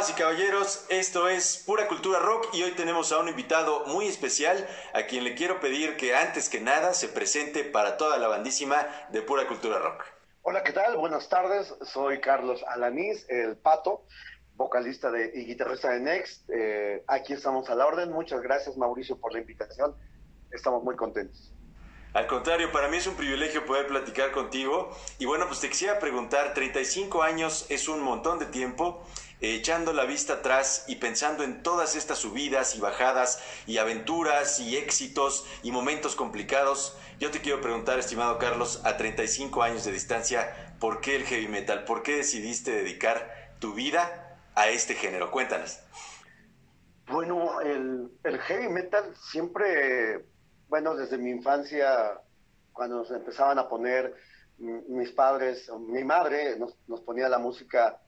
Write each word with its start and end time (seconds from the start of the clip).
Damas 0.00 0.16
y 0.16 0.18
caballeros, 0.18 0.86
esto 0.88 1.28
es 1.28 1.62
Pura 1.66 1.86
Cultura 1.86 2.20
Rock 2.20 2.54
y 2.54 2.62
hoy 2.62 2.70
tenemos 2.70 3.12
a 3.12 3.18
un 3.18 3.28
invitado 3.28 3.84
muy 3.84 4.06
especial 4.06 4.66
a 4.94 5.02
quien 5.02 5.24
le 5.24 5.34
quiero 5.34 5.60
pedir 5.60 5.98
que 5.98 6.16
antes 6.16 6.48
que 6.48 6.58
nada 6.58 6.94
se 6.94 7.06
presente 7.06 7.64
para 7.64 7.98
toda 7.98 8.16
la 8.16 8.26
bandísima 8.26 8.88
de 9.10 9.20
Pura 9.20 9.46
Cultura 9.46 9.78
Rock. 9.78 10.06
Hola, 10.40 10.62
¿qué 10.64 10.72
tal? 10.72 10.96
Buenas 10.96 11.28
tardes, 11.28 11.74
soy 11.82 12.18
Carlos 12.18 12.64
Alanís, 12.66 13.26
el 13.28 13.58
Pato, 13.58 14.06
vocalista 14.54 15.10
de, 15.10 15.32
y 15.34 15.44
guitarrista 15.44 15.90
de 15.90 16.00
Next. 16.00 16.48
Eh, 16.48 17.04
aquí 17.06 17.34
estamos 17.34 17.68
a 17.68 17.74
la 17.74 17.84
orden. 17.84 18.10
Muchas 18.10 18.40
gracias, 18.40 18.78
Mauricio, 18.78 19.18
por 19.18 19.34
la 19.34 19.40
invitación. 19.40 19.94
Estamos 20.50 20.82
muy 20.82 20.96
contentos. 20.96 21.52
Al 22.14 22.26
contrario, 22.26 22.72
para 22.72 22.88
mí 22.88 22.96
es 22.96 23.06
un 23.06 23.16
privilegio 23.16 23.66
poder 23.66 23.86
platicar 23.86 24.32
contigo. 24.32 24.96
Y 25.18 25.26
bueno, 25.26 25.46
pues 25.46 25.60
te 25.60 25.68
quisiera 25.68 25.98
preguntar, 25.98 26.54
35 26.54 27.22
años 27.22 27.66
es 27.68 27.86
un 27.86 28.00
montón 28.00 28.38
de 28.38 28.46
tiempo 28.46 29.04
echando 29.40 29.92
la 29.92 30.04
vista 30.04 30.34
atrás 30.34 30.84
y 30.86 30.96
pensando 30.96 31.44
en 31.44 31.62
todas 31.62 31.96
estas 31.96 32.18
subidas 32.18 32.76
y 32.76 32.80
bajadas 32.80 33.42
y 33.66 33.78
aventuras 33.78 34.60
y 34.60 34.76
éxitos 34.76 35.46
y 35.62 35.72
momentos 35.72 36.14
complicados, 36.14 36.96
yo 37.18 37.30
te 37.30 37.40
quiero 37.40 37.60
preguntar, 37.60 37.98
estimado 37.98 38.38
Carlos, 38.38 38.82
a 38.84 38.96
35 38.96 39.62
años 39.62 39.84
de 39.84 39.92
distancia, 39.92 40.74
¿por 40.78 41.00
qué 41.00 41.16
el 41.16 41.24
heavy 41.24 41.48
metal? 41.48 41.84
¿Por 41.84 42.02
qué 42.02 42.16
decidiste 42.16 42.70
dedicar 42.70 43.54
tu 43.58 43.74
vida 43.74 44.38
a 44.54 44.68
este 44.68 44.94
género? 44.94 45.30
Cuéntanos. 45.30 45.80
Bueno, 47.06 47.60
el, 47.60 48.10
heavy 48.22 48.68
metal 48.68 49.14
siempre, 49.16 50.24
bueno, 50.68 50.94
desde 50.94 51.18
mi 51.18 51.30
infancia, 51.30 52.20
cuando 52.72 52.98
nos 52.98 53.10
empezaban 53.10 53.58
a 53.58 53.68
poner 53.68 54.14
mis 54.58 55.10
padres, 55.12 55.70
mi 55.88 56.04
madre 56.04 56.58
nos, 56.58 56.76
nos 56.86 57.00
ponía 57.00 57.28
la 57.28 57.38
música 57.38 57.98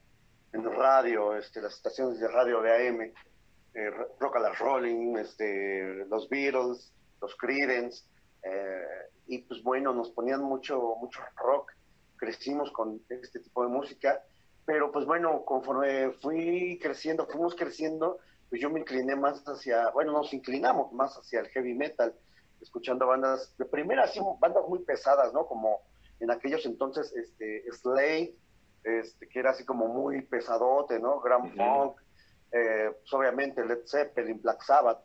en 0.53 0.63
radio, 0.71 1.35
este, 1.35 1.61
las 1.61 1.73
estaciones 1.73 2.19
de 2.19 2.27
radio 2.27 2.61
de 2.61 2.87
AM, 2.87 3.01
eh, 3.01 3.89
Rock 4.19 4.35
a 4.35 4.39
la 4.39 4.53
Rolling, 4.53 5.17
este, 5.17 6.05
los 6.07 6.29
Beatles, 6.29 6.93
los 7.21 7.35
Creedence, 7.35 8.05
eh, 8.43 9.09
y 9.27 9.39
pues 9.39 9.63
bueno, 9.63 9.93
nos 9.93 10.11
ponían 10.11 10.43
mucho, 10.43 10.95
mucho 10.99 11.21
rock, 11.37 11.71
crecimos 12.17 12.71
con 12.71 13.01
este 13.09 13.39
tipo 13.39 13.63
de 13.63 13.69
música, 13.69 14.21
pero 14.65 14.91
pues 14.91 15.05
bueno, 15.05 15.43
conforme 15.43 16.11
fui 16.21 16.79
creciendo, 16.81 17.25
fuimos 17.27 17.55
creciendo, 17.55 18.19
pues 18.49 18.61
yo 18.61 18.69
me 18.69 18.81
incliné 18.81 19.15
más 19.15 19.43
hacia, 19.47 19.89
bueno, 19.89 20.11
nos 20.11 20.33
inclinamos 20.33 20.93
más 20.93 21.17
hacia 21.17 21.39
el 21.39 21.47
heavy 21.47 21.73
metal, 21.73 22.13
escuchando 22.61 23.07
bandas, 23.07 23.57
de 23.57 23.65
primera, 23.65 24.07
sí, 24.07 24.19
bandas 24.39 24.63
muy 24.69 24.79
pesadas, 24.79 25.33
¿no? 25.33 25.47
Como 25.47 25.81
en 26.19 26.31
aquellos 26.31 26.65
entonces, 26.65 27.11
este, 27.13 27.63
Slade, 27.71 28.35
este, 28.83 29.27
que 29.27 29.39
era 29.39 29.51
así 29.51 29.65
como 29.65 29.87
muy 29.87 30.21
pesadote, 30.21 30.99
¿no? 30.99 31.19
Grand 31.21 31.55
Funk, 31.55 31.97
eh, 32.51 32.91
pues 32.99 33.13
obviamente 33.13 33.65
Led 33.65 33.85
Zeppelin, 33.87 34.41
Black 34.41 34.61
Sabbath, 34.63 34.99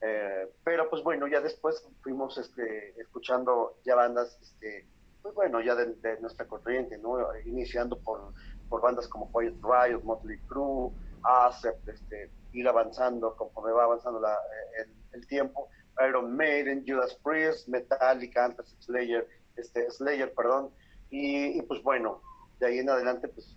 eh, 0.00 0.48
pero 0.64 0.88
pues 0.88 1.02
bueno, 1.02 1.28
ya 1.28 1.40
después 1.40 1.86
fuimos 2.02 2.38
este, 2.38 2.98
escuchando 3.00 3.76
ya 3.84 3.94
bandas, 3.94 4.38
este, 4.40 4.86
pues 5.22 5.34
bueno, 5.34 5.60
ya 5.60 5.74
de, 5.74 6.20
nuestra 6.20 6.46
corriente, 6.46 6.96
¿no? 6.98 7.18
Iniciando 7.44 7.98
por, 7.98 8.32
por 8.68 8.80
bandas 8.80 9.06
como 9.08 9.30
Quiet 9.30 9.56
Riot, 9.62 10.02
Motley 10.02 10.38
Crue, 10.48 10.90
Accept, 11.22 11.86
este, 11.86 12.30
ir 12.52 12.66
avanzando 12.66 13.36
conforme 13.36 13.72
va 13.72 13.84
avanzando 13.84 14.18
la, 14.20 14.36
el, 14.78 14.90
el, 15.12 15.26
tiempo, 15.26 15.68
Iron 16.08 16.34
Maiden, 16.34 16.82
Judas 16.86 17.14
Priest, 17.22 17.68
Metallica, 17.68 18.46
antes 18.46 18.74
Slayer, 18.80 19.28
este, 19.56 19.90
Slayer, 19.90 20.32
perdón, 20.32 20.70
y, 21.10 21.58
y 21.58 21.62
pues 21.62 21.82
bueno, 21.82 22.22
de 22.60 22.66
ahí 22.66 22.78
en 22.78 22.90
adelante, 22.90 23.28
pues 23.28 23.56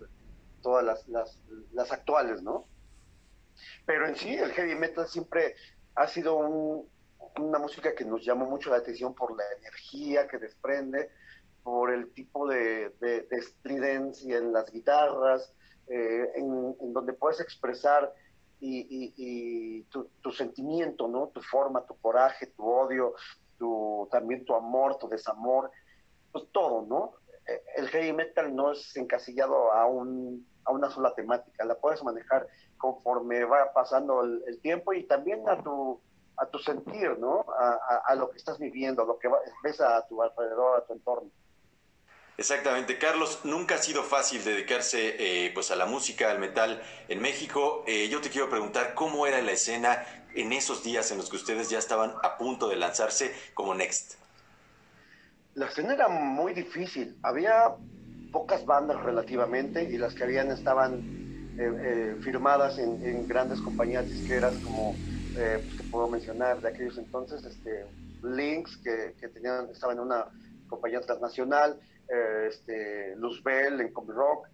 todas 0.62 0.84
las, 0.84 1.38
las, 1.72 1.92
actuales, 1.92 2.42
¿no? 2.42 2.66
Pero 3.86 4.08
en 4.08 4.16
sí, 4.16 4.34
el 4.34 4.50
heavy 4.52 4.74
metal 4.74 5.06
siempre 5.06 5.54
ha 5.94 6.08
sido 6.08 6.38
una 6.38 7.58
música 7.58 7.94
que 7.94 8.04
nos 8.04 8.24
llamó 8.24 8.46
mucho 8.46 8.70
la 8.70 8.78
atención 8.78 9.14
por 9.14 9.36
la 9.36 9.44
energía 9.58 10.26
que 10.26 10.38
desprende, 10.38 11.10
por 11.62 11.92
el 11.92 12.12
tipo 12.12 12.48
de, 12.48 12.90
de, 13.00 13.26
estridencia 13.30 14.38
en 14.38 14.52
las 14.52 14.70
guitarras, 14.72 15.54
eh, 15.86 16.32
en, 16.36 16.92
donde 16.92 17.12
puedes 17.12 17.40
expresar 17.40 18.12
y, 18.60 19.82
tu, 19.90 20.32
sentimiento, 20.32 21.06
¿no? 21.06 21.28
Tu 21.28 21.42
forma, 21.42 21.84
tu 21.84 21.94
coraje, 21.98 22.46
tu 22.46 22.66
odio, 22.66 23.14
también 24.10 24.44
tu 24.46 24.54
amor, 24.54 24.96
tu 24.96 25.08
desamor, 25.08 25.70
pues 26.32 26.46
todo, 26.50 26.86
¿no? 26.86 27.12
El 27.76 27.88
heavy 27.88 28.12
metal 28.12 28.54
no 28.54 28.72
es 28.72 28.96
encasillado 28.96 29.72
a, 29.72 29.86
un, 29.86 30.46
a 30.64 30.72
una 30.72 30.90
sola 30.90 31.14
temática, 31.14 31.64
la 31.64 31.74
puedes 31.74 32.02
manejar 32.02 32.46
conforme 32.78 33.44
va 33.44 33.72
pasando 33.72 34.22
el, 34.22 34.60
tiempo 34.60 34.92
y 34.92 35.04
también 35.04 35.48
a 35.48 35.62
tu, 35.62 36.00
a 36.36 36.46
tu 36.46 36.58
sentir, 36.58 37.18
¿no? 37.18 37.44
A, 37.58 38.14
lo 38.14 38.30
que 38.30 38.38
estás 38.38 38.58
viviendo, 38.58 39.02
a 39.02 39.06
lo 39.06 39.18
que 39.18 39.28
ves 39.62 39.80
a 39.80 40.06
tu 40.06 40.22
alrededor, 40.22 40.78
a 40.78 40.86
tu 40.86 40.92
entorno. 40.92 41.30
Exactamente, 42.36 42.98
Carlos, 42.98 43.40
nunca 43.44 43.76
ha 43.76 43.78
sido 43.78 44.02
fácil 44.02 44.42
dedicarse 44.42 45.46
eh, 45.46 45.52
pues 45.54 45.70
a 45.70 45.76
la 45.76 45.86
música, 45.86 46.30
al 46.30 46.40
metal 46.40 46.82
en 47.08 47.22
México. 47.22 47.84
Eh, 47.86 48.08
yo 48.08 48.20
te 48.20 48.28
quiero 48.28 48.50
preguntar 48.50 48.94
cómo 48.94 49.26
era 49.26 49.40
la 49.40 49.52
escena 49.52 50.04
en 50.34 50.52
esos 50.52 50.82
días 50.82 51.12
en 51.12 51.18
los 51.18 51.30
que 51.30 51.36
ustedes 51.36 51.70
ya 51.70 51.78
estaban 51.78 52.12
a 52.22 52.36
punto 52.36 52.68
de 52.68 52.76
lanzarse 52.76 53.32
como 53.54 53.74
Next 53.74 54.23
la 55.54 55.66
escena 55.66 55.94
era 55.94 56.08
muy 56.08 56.52
difícil. 56.52 57.16
Había 57.22 57.74
pocas 58.32 58.66
bandas 58.66 59.02
relativamente 59.02 59.84
y 59.84 59.96
las 59.96 60.14
que 60.14 60.24
habían 60.24 60.50
estaban 60.50 61.00
eh, 61.56 61.70
eh, 61.84 62.16
firmadas 62.20 62.78
en, 62.78 63.28
grandes 63.28 63.60
compañías 63.60 64.06
disqueras 64.06 64.56
como, 64.64 64.94
eh, 65.36 65.64
pues, 65.64 65.88
puedo 65.90 66.08
mencionar 66.08 66.60
de 66.60 66.68
aquellos 66.68 66.98
entonces, 66.98 67.44
este, 67.44 67.86
Lynx, 68.24 68.76
que, 68.78 69.14
que 69.20 69.28
tenían, 69.28 69.68
estaba 69.70 69.92
en 69.92 70.00
una 70.00 70.26
compañía 70.68 71.00
transnacional, 71.00 71.78
este, 72.48 73.14
Luzbel 73.16 73.80
en 73.80 73.92
Combi 73.92 74.12
Rock, 74.12 74.48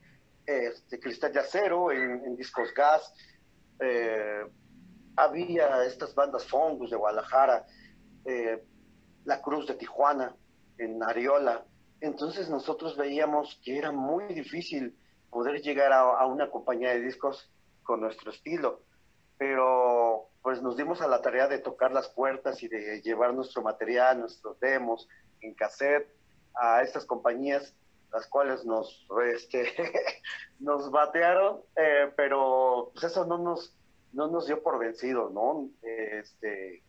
este, 0.44 1.00
Cristal 1.00 1.32
Yacero 1.32 1.90
en, 1.90 2.22
en 2.24 2.36
Discos 2.36 2.72
Gas, 2.74 3.12
había 5.16 5.84
estas 5.84 6.14
bandas 6.14 6.46
Fongus 6.46 6.90
de 6.90 6.96
Guadalajara, 6.96 7.64
La 9.24 9.40
Cruz 9.40 9.66
de 9.66 9.74
Tijuana, 9.74 10.34
en 10.80 11.02
Ariola. 11.02 11.64
Entonces 12.00 12.48
nosotros 12.48 12.96
veíamos 12.96 13.60
que 13.64 13.78
era 13.78 13.92
muy 13.92 14.24
difícil 14.32 14.96
poder 15.30 15.60
llegar 15.60 15.92
a, 15.92 16.26
una 16.26 16.50
compañía 16.50 16.90
de 16.90 17.00
discos 17.00 17.50
con 17.82 18.00
nuestro 18.00 18.30
estilo, 18.30 18.82
pero 19.38 20.28
pues 20.42 20.62
nos 20.62 20.76
dimos 20.76 21.00
a 21.02 21.08
la 21.08 21.20
tarea 21.20 21.46
de 21.46 21.58
tocar 21.58 21.92
las 21.92 22.08
puertas 22.08 22.62
y 22.62 22.68
de 22.68 23.00
llevar 23.02 23.34
nuestro 23.34 23.62
material, 23.62 24.18
nuestros 24.18 24.58
demos 24.58 25.08
en 25.40 25.54
cassette 25.54 26.08
a 26.54 26.82
estas 26.82 27.04
compañías, 27.04 27.74
las 28.12 28.26
cuales 28.26 28.64
nos, 28.64 29.06
este, 29.32 29.72
nos 30.58 30.90
batearon, 30.90 31.60
eh, 31.76 32.10
pero 32.16 32.90
pues 32.92 33.04
eso 33.04 33.24
no 33.26 33.38
nos, 33.38 33.76
no 34.12 34.28
nos 34.28 34.46
dio 34.46 34.62
por 34.62 34.78
vencido, 34.78 35.30
¿no? 35.30 35.68
Este, 35.82 36.82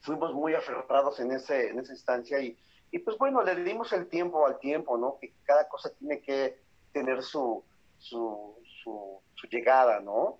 fuimos 0.00 0.34
muy 0.34 0.54
aferrados 0.54 1.18
en, 1.20 1.32
ese, 1.32 1.70
en 1.70 1.78
esa 1.78 1.92
instancia 1.92 2.40
y 2.40 2.58
y 2.94 3.00
pues 3.00 3.18
bueno, 3.18 3.42
le 3.42 3.56
dimos 3.56 3.92
el 3.92 4.06
tiempo 4.06 4.46
al 4.46 4.60
tiempo, 4.60 4.96
¿no? 4.96 5.18
Que 5.20 5.32
cada 5.42 5.66
cosa 5.66 5.90
tiene 5.98 6.20
que 6.20 6.60
tener 6.92 7.24
su, 7.24 7.64
su, 7.98 8.56
su, 8.84 9.20
llegada, 9.50 9.98
¿no? 9.98 10.38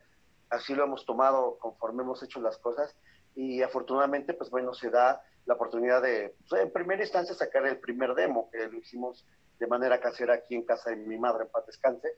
Así 0.51 0.73
lo 0.73 0.85
hemos 0.85 1.05
tomado 1.05 1.59
conforme 1.59 2.05
hemos 2.05 2.23
hecho 2.23 2.41
las 2.41 2.57
cosas 2.59 2.97
y 3.35 3.61
afortunadamente, 3.61 4.35
pues 4.35 4.51
bueno, 4.51 4.73
se 4.73 4.89
da 4.89 5.21
la 5.47 5.55
oportunidad 5.55 6.01
de, 6.01 6.37
pues, 6.49 6.63
en 6.63 6.71
primera 6.71 7.03
instancia, 7.03 7.35
sacar 7.35 7.67
el 7.67 7.81
primer 7.81 8.15
demo, 8.15 8.49
que 8.53 8.69
lo 8.69 8.79
hicimos 8.79 9.27
de 9.59 9.67
manera 9.67 9.99
casera 9.99 10.35
aquí 10.35 10.55
en 10.55 10.63
casa 10.63 10.91
de 10.91 10.97
mi 10.97 11.19
madre, 11.19 11.47
en 11.47 11.51
paz 11.51 11.67
descanse. 11.67 12.09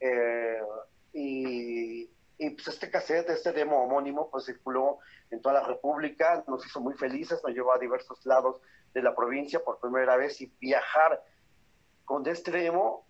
Eh, 0.00 0.62
y, 1.12 2.10
y 2.38 2.50
pues 2.50 2.66
este 2.66 2.90
cassette, 2.90 3.30
este 3.30 3.52
demo 3.52 3.84
homónimo, 3.84 4.30
pues 4.32 4.46
circuló 4.46 4.98
en 5.30 5.40
toda 5.40 5.60
la 5.60 5.64
República, 5.64 6.42
nos 6.48 6.66
hizo 6.66 6.80
muy 6.80 6.94
felices, 6.94 7.40
nos 7.44 7.54
llevó 7.54 7.72
a 7.72 7.78
diversos 7.78 8.26
lados 8.26 8.60
de 8.96 9.02
la 9.02 9.14
provincia 9.14 9.62
por 9.62 9.78
primera 9.78 10.16
vez 10.16 10.40
y 10.40 10.46
viajar 10.58 11.22
con 12.06 12.26
este 12.26 12.50
demo 12.50 13.06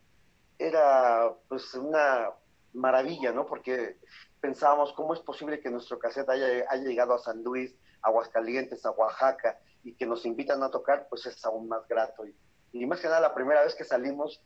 era 0.59 1.33
pues 1.49 1.73
una 1.75 2.33
maravilla, 2.73 3.31
¿no? 3.31 3.47
Porque 3.47 3.97
pensábamos 4.41 4.93
cómo 4.95 5.15
es 5.15 5.21
posible 5.21 5.61
que 5.61 5.71
nuestro 5.71 6.01
cassette 6.01 6.29
haya, 6.31 6.65
haya 6.69 6.83
llegado 6.83 7.15
a 7.15 7.21
San 7.21 7.41
Luis, 7.45 7.73
Aguascalientes, 8.03 8.85
a 8.85 8.91
Oaxaca 8.91 9.61
y 9.85 9.95
que 9.95 10.07
nos 10.07 10.27
invitan 10.27 10.61
a 10.65 10.73
tocar, 10.73 11.07
pues 11.09 11.25
es 11.27 11.45
aún 11.45 11.69
más 11.69 11.87
grato. 11.87 12.27
Y, 12.27 12.35
y 12.73 12.85
más 12.85 13.01
que 13.01 13.07
nada, 13.07 13.21
la 13.21 13.35
primera 13.35 13.63
vez 13.63 13.77
que 13.77 13.85
salimos, 13.85 14.43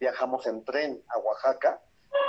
viajamos 0.00 0.48
en 0.48 0.64
tren 0.64 1.00
a 1.14 1.18
Oaxaca 1.18 1.80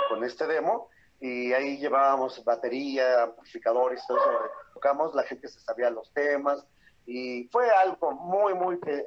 con 0.08 0.22
este 0.22 0.46
demo 0.46 0.90
y 1.18 1.52
ahí 1.54 1.78
llevábamos 1.78 2.44
batería, 2.44 3.24
amplificadores, 3.24 4.06
todo 4.06 4.18
eso. 4.18 4.30
Tocamos, 4.74 5.12
la 5.12 5.24
gente 5.24 5.48
se 5.48 5.58
sabía 5.58 5.90
los 5.90 6.12
temas, 6.12 6.64
y 7.06 7.48
fue 7.48 7.70
algo 7.70 8.12
muy, 8.12 8.54
muy, 8.54 8.78
eh, 8.86 9.04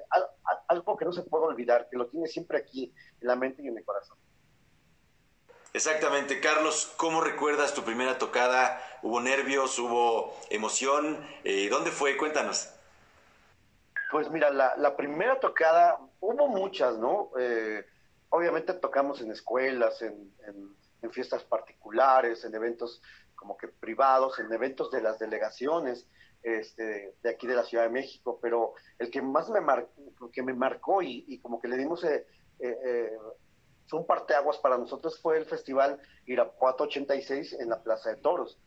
algo 0.68 0.98
que 0.98 1.06
no 1.06 1.12
se 1.12 1.24
puede 1.24 1.46
olvidar, 1.46 1.88
que 1.90 1.98
lo 1.98 2.08
tiene 2.08 2.28
siempre 2.28 2.60
aquí 2.60 2.94
en 3.22 3.28
la 3.28 3.36
mente 3.36 3.64
y 3.64 3.68
en 3.68 3.78
el 3.78 3.84
corazón. 3.84 4.18
Exactamente. 5.74 6.40
Carlos, 6.40 6.94
¿cómo 6.98 7.22
recuerdas 7.22 7.74
tu 7.74 7.84
primera 7.84 8.18
tocada? 8.18 8.82
¿Hubo 9.04 9.20
nervios? 9.20 9.78
¿Hubo 9.78 10.36
emoción? 10.50 11.24
Eh, 11.44 11.70
¿Dónde 11.70 11.92
fue? 11.92 12.18
Cuéntanos. 12.18 12.74
Pues 14.12 14.30
mira, 14.30 14.50
la, 14.50 14.96
primera 14.96 15.40
tocada, 15.40 16.00
hubo 16.22 16.48
muchas, 16.48 16.98
¿no? 16.98 17.32
Eh, 17.38 17.86
obviamente 18.30 18.74
tocamos 18.74 19.22
en 19.22 19.32
escuelas, 19.32 20.02
en, 20.02 20.34
fiestas 21.12 21.44
particulares, 21.44 22.44
en 22.44 22.54
eventos 22.54 23.02
como 23.36 23.56
que 23.56 23.70
privados, 23.70 24.40
en 24.40 24.52
eventos 24.52 24.92
de 24.92 25.02
las 25.02 25.20
delegaciones 25.20 26.06
este, 26.44 27.16
de 27.22 27.30
aquí 27.30 27.48
de 27.48 27.56
la 27.56 27.64
Ciudad 27.64 27.84
de 27.84 27.90
México, 27.90 28.40
pero 28.42 28.74
el 29.00 29.10
que 29.12 29.22
más 29.22 29.50
me, 29.50 29.62
marcó, 29.62 29.92
que 30.32 30.44
me 30.44 30.54
marcó 30.54 31.02
y, 31.02 31.40
como 31.40 31.60
que 31.60 31.68
le 31.68 31.78
dimos 31.78 32.04
eh, 32.04 32.26
eh, 32.60 33.12
fue 33.88 34.00
un 34.00 34.06
parteaguas 34.06 34.58
para 34.58 34.78
nosotros 34.78 35.20
fue 35.22 35.38
el 35.38 35.46
festival 35.46 36.00
Irapuato 36.26 36.84
86 36.86 37.54
en 37.60 37.70
la 37.70 37.82
Plaza 37.82 38.10
de 38.10 38.18
Toros, 38.18 38.60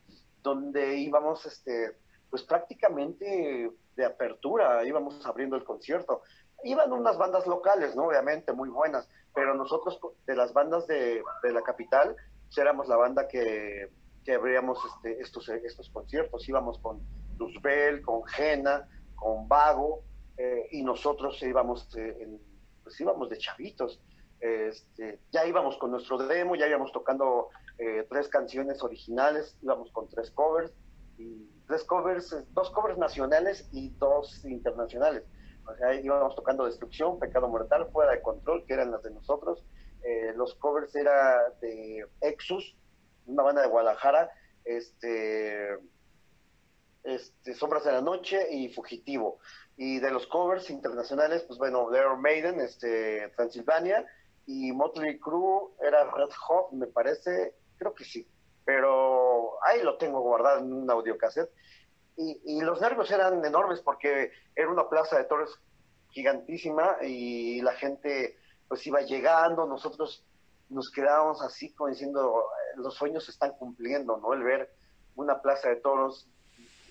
donde 0.42 0.96
íbamos, 0.96 1.44
este, 1.46 1.96
pues 2.30 2.42
prácticamente 2.42 3.70
de 3.96 4.04
apertura, 4.04 4.82
íbamos 4.84 5.24
abriendo 5.26 5.56
el 5.56 5.64
concierto. 5.64 6.22
Iban 6.64 6.92
unas 6.92 7.18
bandas 7.18 7.46
locales, 7.46 7.94
¿no? 7.96 8.04
Obviamente, 8.04 8.52
muy 8.52 8.68
buenas, 8.68 9.08
pero 9.34 9.54
nosotros 9.54 9.98
de 10.26 10.36
las 10.36 10.52
bandas 10.52 10.86
de, 10.86 11.22
la 11.42 11.62
capital, 11.62 12.16
pues, 12.46 12.58
éramos 12.58 12.88
la 12.88 12.96
banda 12.96 13.28
que, 13.28 13.90
que 14.24 14.34
abríamos 14.34 14.78
este, 14.86 15.20
estos, 15.20 15.48
estos 15.48 15.90
conciertos. 15.90 16.48
Íbamos 16.48 16.78
con 16.78 17.00
Luzbel, 17.40 18.02
con 18.02 18.22
Jena, 18.24 18.86
con 19.16 19.48
Vago, 19.48 20.04
eh, 20.36 20.68
y 20.70 20.82
nosotros 20.82 21.42
íbamos, 21.42 21.88
eh, 21.96 22.28
pues 22.84 23.00
íbamos 23.00 23.28
de 23.28 23.38
chavitos. 23.38 24.00
Este, 24.38 25.20
ya 25.32 25.44
íbamos 25.46 25.76
con 25.78 25.90
nuestro 25.90 26.16
demo, 26.18 26.54
ya 26.54 26.66
íbamos 26.66 26.92
tocando 26.92 27.48
eh, 27.78 28.06
tres 28.08 28.28
canciones 28.28 28.82
originales, 28.82 29.56
íbamos 29.62 29.90
con 29.92 30.08
tres 30.08 30.30
covers, 30.30 30.72
y 31.18 31.46
tres 31.66 31.84
covers, 31.84 32.34
dos 32.52 32.70
covers 32.70 32.96
nacionales 32.96 33.68
y 33.72 33.90
dos 33.98 34.44
internacionales. 34.44 35.24
O 35.66 35.76
sea, 35.76 35.94
íbamos 35.94 36.34
tocando 36.34 36.64
Destrucción, 36.64 37.18
Pecado 37.18 37.48
Mortal, 37.48 37.90
Fuera 37.92 38.12
de 38.12 38.22
Control, 38.22 38.64
que 38.66 38.72
eran 38.72 38.90
las 38.90 39.02
de 39.02 39.10
nosotros. 39.10 39.64
Los 40.34 40.54
covers 40.54 40.96
era 40.96 41.50
de 41.60 42.06
Exus, 42.22 42.74
una 43.26 43.42
banda 43.42 43.60
de 43.60 43.68
Guadalajara, 43.68 44.30
este, 44.64 45.76
este, 47.04 47.54
Sombras 47.54 47.84
de 47.84 47.92
la 47.92 48.00
Noche 48.00 48.46
y 48.50 48.72
Fugitivo. 48.72 49.38
Y 49.76 49.98
de 49.98 50.10
los 50.10 50.26
covers 50.26 50.70
internacionales, 50.70 51.42
pues 51.42 51.58
bueno, 51.58 51.88
Iron 51.96 52.20
Maiden, 52.20 52.60
este, 52.60 53.28
Transilvania, 53.36 54.06
y 54.46 54.72
Motley 54.72 55.18
Crue 55.18 55.70
era 55.80 56.10
Red 56.10 56.30
Hot, 56.46 56.72
me 56.72 56.86
parece, 56.86 57.54
creo 57.78 57.94
que 57.94 58.04
sí, 58.04 58.26
pero 58.64 59.62
ahí 59.64 59.82
lo 59.82 59.96
tengo 59.96 60.20
guardado 60.20 60.58
en 60.58 60.72
un 60.72 60.90
audiocassette. 60.90 61.50
Y, 62.16 62.40
y 62.44 62.60
los 62.60 62.80
nervios 62.80 63.10
eran 63.10 63.44
enormes 63.44 63.80
porque 63.80 64.32
era 64.54 64.68
una 64.68 64.88
plaza 64.88 65.16
de 65.16 65.24
toros 65.24 65.60
gigantísima 66.10 66.96
y 67.02 67.62
la 67.62 67.72
gente 67.72 68.36
pues 68.68 68.86
iba 68.86 69.00
llegando, 69.00 69.66
nosotros 69.66 70.24
nos 70.68 70.90
quedábamos 70.90 71.42
así 71.42 71.72
como 71.72 71.90
diciendo, 71.90 72.44
los 72.76 72.94
sueños 72.94 73.24
se 73.24 73.32
están 73.32 73.52
cumpliendo, 73.52 74.16
¿no? 74.18 74.32
El 74.32 74.42
ver 74.42 74.72
una 75.16 75.40
plaza 75.42 75.68
de 75.68 75.76
toros 75.76 76.28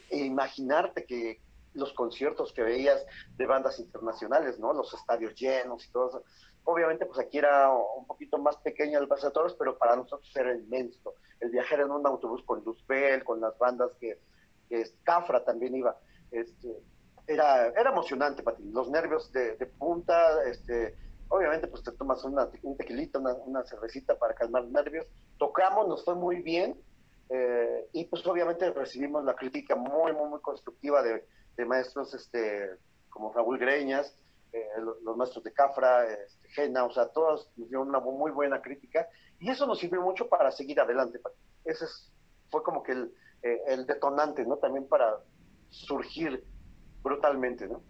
e 0.10 0.18
imaginarte 0.18 1.06
que 1.06 1.42
los 1.74 1.94
conciertos 1.94 2.52
que 2.52 2.64
veías 2.64 3.06
de 3.38 3.46
bandas 3.46 3.80
internacionales, 3.80 4.60
¿no? 4.60 4.74
Los 4.74 4.94
estadios 4.94 5.36
llenos 5.36 5.86
y 5.86 5.92
todo 5.92 6.10
eso 6.10 6.24
Obviamente, 6.72 7.06
pues 7.08 7.18
aquí 7.20 7.40
era 7.40 7.72
un 7.72 8.06
poquito 8.06 8.38
más 8.38 8.56
pequeño 8.58 9.00
el 9.00 9.08
Plaza 9.08 9.32
Toros, 9.32 9.56
pero 9.58 9.78
para 9.78 9.96
nosotros 9.96 10.32
era 10.36 10.54
inmenso. 10.54 11.16
El 11.40 11.50
viajar 11.50 11.80
en 11.80 11.90
un 11.90 12.06
autobús 12.06 12.44
con 12.44 12.64
Luzbel, 12.64 13.24
con 13.24 13.42
las 13.42 13.58
bandas 13.58 13.92
que, 14.00 14.20
que 14.68 14.86
Cafra 15.04 15.44
también 15.44 15.76
iba, 15.76 15.98
este, 16.30 16.68
era, 17.26 17.68
era 17.68 17.92
emocionante, 17.92 18.44
Pati. 18.44 18.64
Los 18.72 18.88
nervios 18.90 19.32
de, 19.32 19.56
punta, 19.80 20.44
este, 20.44 20.96
obviamente, 21.30 21.68
pues 21.68 21.82
te 21.82 21.92
tomas 21.94 22.24
una, 22.24 22.48
un 22.62 22.78
tequilito, 22.78 23.20
una, 23.20 23.64
cervecita 23.64 24.18
para 24.20 24.36
calmar 24.36 24.66
nervios. 24.66 25.08
Tocamos, 25.40 25.88
nos 25.88 26.06
fue 26.06 26.14
muy 26.14 26.44
bien. 26.44 26.80
Eh, 27.30 27.90
y 27.94 28.06
pues 28.06 28.26
obviamente 28.26 28.72
recibimos 28.72 29.24
la 29.24 29.36
crítica 29.36 29.76
muy, 29.76 30.14
muy, 30.14 30.30
muy 30.30 30.42
constructiva 30.42 31.04
de, 31.04 31.26
de 31.56 31.66
maestros 31.66 32.14
este, 32.14 32.72
como 33.10 33.31
Raúl 33.31 33.60
Greñas, 33.60 34.16
eh, 34.52 34.66
los 35.04 35.16
maestros 35.16 35.44
de 35.44 35.54
Cafra, 35.54 36.06
este, 36.06 36.50
Gena, 36.50 36.86
o 36.86 36.92
sea, 36.92 37.10
todos 37.10 37.52
nos 37.56 37.70
dieron 37.70 37.90
una 37.90 38.00
muy 38.00 38.31
buena 38.31 38.62
crítica 38.62 39.08
y 39.40 39.50
eso 39.50 39.68
nos 39.68 39.80
sirvió 39.80 40.02
mucho 40.02 40.28
para 40.28 40.52
seguir 40.52 40.80
adelante. 40.80 41.20
Ese 41.66 41.86
fue 42.50 42.64
como 42.64 42.81
que 42.81 42.94
el, 42.94 43.14
eh, 43.44 43.62
el 43.68 43.86
detonante, 43.86 44.44
¿no? 44.46 44.58
También 44.58 44.88
para 44.88 45.20
surgir 45.70 46.44
brutalmente, 47.04 47.68
¿no? 47.68 47.81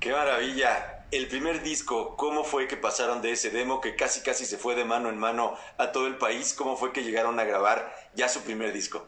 Qué 0.00 0.12
maravilla. 0.12 0.95
El 1.12 1.28
primer 1.28 1.62
disco, 1.62 2.16
¿cómo 2.16 2.42
fue 2.42 2.66
que 2.66 2.76
pasaron 2.76 3.22
de 3.22 3.30
ese 3.30 3.50
demo 3.50 3.80
que 3.80 3.94
casi 3.94 4.22
casi 4.22 4.44
se 4.44 4.58
fue 4.58 4.74
de 4.74 4.84
mano 4.84 5.08
en 5.08 5.18
mano 5.18 5.54
a 5.78 5.92
todo 5.92 6.08
el 6.08 6.16
país? 6.16 6.52
¿Cómo 6.52 6.76
fue 6.76 6.92
que 6.92 7.04
llegaron 7.04 7.38
a 7.38 7.44
grabar 7.44 7.94
ya 8.14 8.28
su 8.28 8.42
primer 8.42 8.72
disco? 8.72 9.06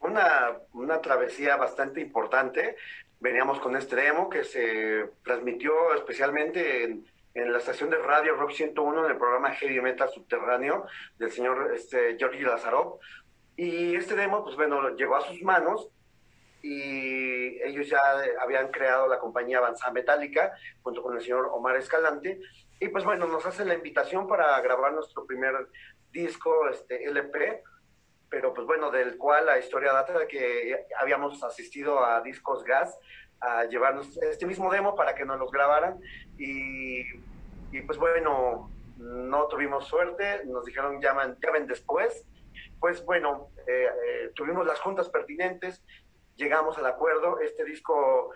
Una, 0.00 0.52
una 0.74 1.00
travesía 1.00 1.56
bastante 1.56 2.02
importante 2.02 2.76
veníamos 3.20 3.58
con 3.60 3.74
este 3.74 3.96
demo 3.96 4.28
que 4.28 4.44
se 4.44 5.08
transmitió 5.22 5.94
especialmente 5.94 6.84
en, 6.84 7.52
la 7.52 7.58
estación 7.58 7.88
de 7.88 7.96
radio 7.96 8.36
Rock 8.36 8.52
101 8.52 9.06
en 9.06 9.10
el 9.10 9.16
programa 9.16 9.50
Heavy 9.52 9.80
Metal 9.80 10.10
Subterráneo 10.12 10.86
del 11.18 11.32
señor 11.32 11.72
este, 11.74 12.16
Georgi 12.18 12.42
Lazarov. 12.42 12.98
Y 13.56 13.96
este 13.96 14.14
demo, 14.14 14.44
pues 14.44 14.56
bueno, 14.56 14.90
llegó 14.90 15.16
a 15.16 15.26
sus 15.26 15.40
manos 15.42 15.88
y 16.64 17.62
ellos 17.62 17.90
ya 17.90 18.00
habían 18.40 18.70
creado 18.70 19.06
la 19.06 19.18
compañía 19.18 19.58
Avanzada 19.58 19.92
Metálica 19.92 20.54
junto 20.82 21.02
con 21.02 21.14
el 21.14 21.20
señor 21.20 21.50
Omar 21.52 21.76
Escalante. 21.76 22.40
Y 22.80 22.88
pues 22.88 23.04
bueno, 23.04 23.26
nos 23.26 23.44
hacen 23.44 23.68
la 23.68 23.74
invitación 23.74 24.26
para 24.26 24.58
grabar 24.62 24.94
nuestro 24.94 25.26
primer 25.26 25.68
disco, 26.10 26.66
este 26.70 27.04
LP, 27.04 27.62
pero 28.30 28.54
pues 28.54 28.66
bueno, 28.66 28.90
del 28.90 29.18
cual 29.18 29.44
la 29.44 29.58
historia 29.58 29.92
data 29.92 30.18
de 30.18 30.26
que 30.26 30.86
habíamos 30.98 31.44
asistido 31.44 32.02
a 32.02 32.22
Discos 32.22 32.64
Gas 32.64 32.98
a 33.40 33.64
llevarnos 33.64 34.16
este 34.22 34.46
mismo 34.46 34.72
demo 34.72 34.96
para 34.96 35.14
que 35.14 35.26
nos 35.26 35.38
los 35.38 35.50
grabaran 35.52 36.00
y, 36.38 37.00
y 37.72 37.82
pues 37.86 37.98
bueno, 37.98 38.70
no 38.96 39.48
tuvimos 39.48 39.86
suerte, 39.86 40.46
nos 40.46 40.64
dijeron 40.64 40.98
llaman, 40.98 41.36
llamen 41.42 41.66
después, 41.66 42.26
pues 42.80 43.04
bueno, 43.04 43.48
eh, 43.66 43.86
eh, 43.86 44.30
tuvimos 44.34 44.66
las 44.66 44.80
juntas 44.80 45.10
pertinentes, 45.10 45.84
llegamos 46.36 46.78
al 46.78 46.86
acuerdo, 46.86 47.40
este 47.40 47.64
disco 47.64 48.30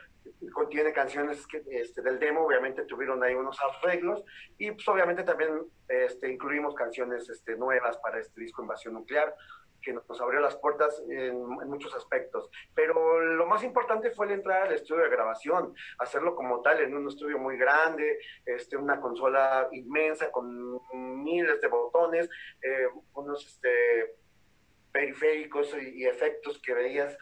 contiene 0.52 0.93
canciones 0.93 1.47
que, 1.47 1.62
este, 1.71 2.02
del 2.02 2.19
demo, 2.19 2.45
obviamente 2.45 2.85
tuvieron 2.85 3.23
ahí 3.23 3.35
unos 3.35 3.59
arreglos 3.61 4.25
y 4.59 4.71
pues 4.73 4.87
obviamente 4.88 5.23
también 5.23 5.50
este, 5.88 6.31
incluimos 6.31 6.75
canciones 6.75 7.28
este, 7.31 7.57
nuevas 7.57 7.97
para 7.99 8.21
este 8.21 8.40
disco 8.40 8.62
Invasión 8.62 8.95
Nuclear 8.95 9.35
que 9.81 9.93
nos 9.93 10.21
abrió 10.21 10.40
las 10.40 10.57
puertas 10.57 11.02
en, 11.09 11.40
muchos 11.69 11.95
aspectos. 11.95 12.50
Pero 12.75 13.21
lo 13.21 13.47
más 13.47 13.62
importante 13.62 14.11
fue 14.11 14.26
el 14.26 14.33
entrar 14.33 14.67
al 14.67 14.75
estudio 14.75 15.05
de 15.05 15.11
grabación, 15.11 15.75
hacerlo 15.99 16.35
como 16.35 16.61
tal 16.62 16.81
en 16.81 16.97
un 16.97 17.09
estudio 17.09 17.38
muy 17.38 17.57
grande, 17.57 18.19
este, 18.45 18.76
una 18.76 19.00
consola 19.00 19.69
inmensa 19.73 20.31
con 20.31 20.81
miles 21.23 21.61
de 21.61 21.69
botones, 21.69 22.28
eh, 22.61 22.88
unos 23.14 23.47
este, 23.47 24.17
periféricos 24.93 25.75
y, 25.81 26.07
efectos 26.07 26.61
que 26.61 26.75
veías 26.75 27.17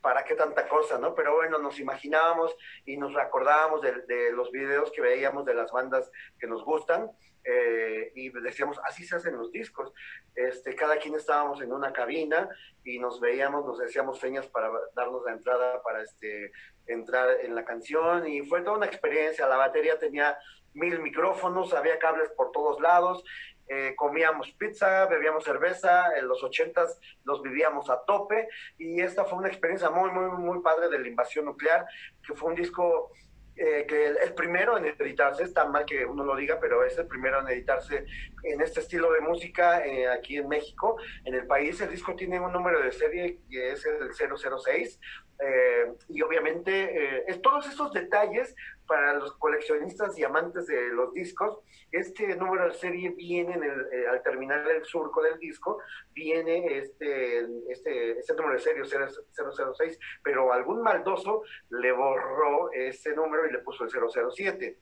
para 0.00 0.24
qué 0.24 0.34
tanta 0.34 0.68
cosa, 0.68 0.98
¿no? 0.98 1.14
Pero 1.14 1.34
bueno, 1.36 1.58
nos 1.58 1.78
imaginábamos 1.78 2.56
y 2.86 2.96
nos 2.96 3.12
recordábamos 3.12 3.82
de, 3.82 4.02
de, 4.02 4.32
los 4.32 4.50
videos 4.50 4.90
que 4.92 5.00
veíamos 5.00 5.44
de 5.44 5.54
las 5.54 5.70
bandas 5.70 6.10
que 6.38 6.46
nos 6.46 6.64
gustan 6.64 7.10
eh, 7.44 8.12
y 8.14 8.30
decíamos, 8.30 8.78
así 8.84 9.04
se 9.04 9.16
hacen 9.16 9.36
los 9.36 9.50
discos. 9.50 9.92
Este, 10.34 10.74
cada 10.74 10.96
quien 10.98 11.14
estábamos 11.14 11.60
en 11.62 11.72
una 11.72 11.92
cabina 11.92 12.48
y 12.84 12.98
nos 12.98 13.20
veíamos, 13.20 13.64
nos 13.64 13.78
decíamos 13.78 14.18
señas 14.18 14.46
para 14.48 14.70
darnos 14.94 15.24
la 15.24 15.32
entrada 15.32 15.82
para 15.82 16.02
este, 16.02 16.52
entrar 16.86 17.40
en 17.42 17.54
la 17.54 17.64
canción 17.64 18.26
y 18.26 18.42
fue 18.42 18.62
toda 18.62 18.76
una 18.76 18.86
experiencia. 18.86 19.48
La 19.48 19.56
batería 19.56 19.98
tenía 19.98 20.38
mil 20.74 21.00
micrófonos, 21.00 21.72
había 21.72 21.98
cables 21.98 22.30
por 22.30 22.52
todos 22.52 22.80
lados, 22.80 23.24
eh, 23.72 23.94
comíamos 23.94 24.50
pizza, 24.50 25.06
bebíamos 25.06 25.44
cerveza, 25.44 26.18
en 26.18 26.26
los 26.26 26.42
ochentas 26.42 26.98
los 27.22 27.40
vivíamos 27.40 27.88
a 27.88 28.04
tope 28.04 28.48
y 28.76 29.00
esta 29.00 29.24
fue 29.24 29.38
una 29.38 29.46
experiencia 29.46 29.90
muy, 29.90 30.10
muy, 30.10 30.28
muy 30.38 30.60
padre 30.60 30.88
de 30.88 30.98
la 30.98 31.06
invasión 31.06 31.44
nuclear, 31.44 31.86
que 32.26 32.34
fue 32.34 32.50
un 32.50 32.56
disco 32.56 33.12
eh, 33.54 33.84
que 33.86 34.06
el, 34.06 34.34
primero 34.34 34.76
en 34.76 34.86
editarse, 34.86 35.44
es 35.44 35.54
tan 35.54 35.70
mal 35.70 35.84
que 35.84 36.04
uno 36.04 36.24
lo 36.24 36.34
diga, 36.34 36.58
pero 36.58 36.82
es 36.84 36.98
el 36.98 37.06
primero 37.06 37.40
en 37.40 37.48
editarse 37.48 38.06
en 38.42 38.60
este 38.60 38.80
estilo 38.80 39.12
de 39.12 39.20
música 39.20 39.86
eh, 39.86 40.08
aquí 40.08 40.38
en 40.38 40.48
México. 40.48 40.96
En 41.24 41.34
el 41.34 41.46
país 41.46 41.80
el 41.80 41.90
disco 41.90 42.16
tiene 42.16 42.40
un 42.40 42.52
número 42.52 42.82
de 42.82 42.90
serie 42.90 43.38
que 43.48 43.72
es 43.72 43.86
el 43.86 44.10
006 44.12 44.98
eh, 45.42 45.92
y 46.08 46.22
obviamente 46.22 47.30
es, 47.30 47.40
todos 47.40 47.66
esos 47.66 47.92
detalles 47.92 48.54
para 48.86 49.14
los 49.14 49.36
coleccionistas 49.38 50.18
y 50.18 50.24
amantes 50.24 50.66
de 50.66 50.88
los 50.88 51.12
discos, 51.12 51.60
este 51.92 52.36
número 52.36 52.66
de 52.66 52.74
serie 52.74 53.10
viene 53.10 53.56
eh, 53.92 54.06
al 54.08 54.22
terminar 54.22 54.68
el 54.70 54.84
surco 54.84 55.22
del 55.22 55.38
disco, 55.38 55.80
viene 56.12 56.78
este, 56.78 57.46
este, 57.68 58.18
este 58.18 58.34
número 58.34 58.54
de 58.54 58.60
serie 58.60 58.82
006, 58.84 59.98
pero 60.22 60.52
algún 60.52 60.82
maldoso 60.82 61.42
le 61.70 61.92
borró 61.92 62.72
ese 62.72 63.14
número 63.14 63.46
y 63.46 63.52
le 63.52 63.58
puso 63.58 63.84
el 63.84 63.90
007. 63.90 64.78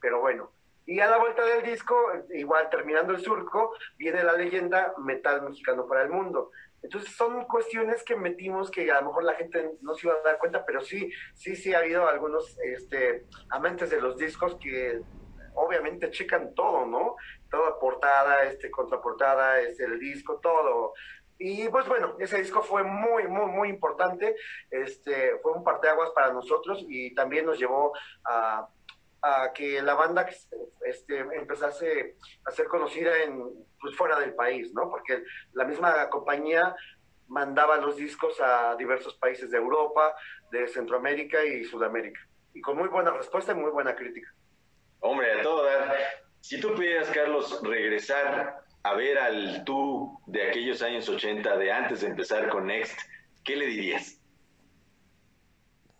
Pero 0.00 0.20
bueno, 0.20 0.52
y 0.84 0.98
a 1.00 1.08
la 1.08 1.18
vuelta 1.18 1.44
del 1.44 1.62
disco, 1.62 1.96
igual 2.34 2.68
terminando 2.68 3.12
el 3.12 3.20
surco, 3.20 3.74
viene 3.96 4.24
la 4.24 4.36
leyenda 4.36 4.94
Metal 4.98 5.42
Mexicano 5.42 5.86
para 5.86 6.02
el 6.02 6.10
Mundo. 6.10 6.50
Entonces 6.82 7.14
son 7.14 7.44
cuestiones 7.44 8.02
que 8.02 8.16
metimos 8.16 8.70
que 8.70 8.90
a 8.90 9.00
lo 9.00 9.08
mejor 9.08 9.24
la 9.24 9.34
gente 9.34 9.72
no 9.82 9.94
se 9.94 10.06
iba 10.08 10.16
a 10.16 10.22
dar 10.22 10.38
cuenta, 10.38 10.64
pero 10.66 10.80
sí, 10.80 11.10
sí, 11.34 11.54
sí 11.54 11.72
ha 11.72 11.78
habido 11.78 12.08
algunos 12.08 12.58
este, 12.64 13.24
amantes 13.50 13.90
de 13.90 14.00
los 14.00 14.16
discos 14.18 14.56
que 14.56 15.00
obviamente 15.54 16.10
checan 16.10 16.54
todo, 16.54 16.86
¿no? 16.86 17.16
Toda 17.50 17.78
portada, 17.78 18.42
este, 18.44 18.70
contraportada, 18.70 19.60
este, 19.60 19.84
el 19.84 20.00
disco, 20.00 20.40
todo. 20.40 20.94
Y 21.38 21.68
pues 21.68 21.86
bueno, 21.86 22.16
ese 22.18 22.38
disco 22.38 22.62
fue 22.62 22.82
muy, 22.82 23.26
muy, 23.28 23.46
muy 23.46 23.68
importante. 23.68 24.36
Este, 24.70 25.38
fue 25.38 25.52
un 25.52 25.64
parteaguas 25.64 26.10
para 26.10 26.32
nosotros 26.32 26.84
y 26.88 27.14
también 27.14 27.46
nos 27.46 27.58
llevó 27.58 27.92
a, 28.24 28.68
a 29.22 29.52
que 29.52 29.80
la 29.82 29.94
banda 29.94 30.28
este, 30.84 31.18
empezase 31.18 32.16
a 32.44 32.50
ser 32.50 32.66
conocida 32.66 33.22
en, 33.22 33.66
pues, 33.82 33.96
fuera 33.96 34.18
del 34.18 34.34
país, 34.34 34.72
¿no? 34.72 34.88
Porque 34.88 35.24
la 35.52 35.64
misma 35.64 36.08
compañía 36.08 36.74
mandaba 37.28 37.76
los 37.76 37.96
discos 37.96 38.40
a 38.40 38.76
diversos 38.76 39.14
países 39.16 39.50
de 39.50 39.58
Europa, 39.58 40.14
de 40.50 40.66
Centroamérica 40.68 41.44
y 41.44 41.64
Sudamérica. 41.64 42.20
Y 42.54 42.60
con 42.60 42.78
muy 42.78 42.88
buena 42.88 43.10
respuesta 43.10 43.52
y 43.52 43.56
muy 43.56 43.70
buena 43.70 43.94
crítica. 43.94 44.32
Hombre, 45.00 45.40
a 45.40 45.42
todo 45.42 45.68
Si 46.40 46.60
tú 46.60 46.74
pudieras, 46.74 47.10
Carlos, 47.10 47.60
regresar 47.62 48.62
a 48.84 48.94
ver 48.94 49.18
al 49.18 49.64
tú 49.64 50.18
de 50.26 50.48
aquellos 50.48 50.82
años 50.82 51.08
80, 51.08 51.56
de 51.56 51.72
antes 51.72 52.00
de 52.00 52.08
empezar 52.08 52.48
con 52.48 52.66
Next, 52.66 52.98
¿qué 53.44 53.56
le 53.56 53.66
dirías? 53.66 54.18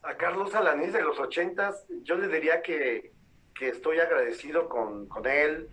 A 0.03 0.17
Carlos 0.17 0.55
Alanís 0.55 0.93
de 0.93 1.03
los 1.03 1.19
80, 1.19 1.75
yo 2.03 2.17
le 2.17 2.29
diría 2.29 2.61
que 2.61 3.13
que 3.55 3.69
estoy 3.69 3.99
agradecido 4.01 4.69
con, 4.69 5.09
él, 5.25 5.69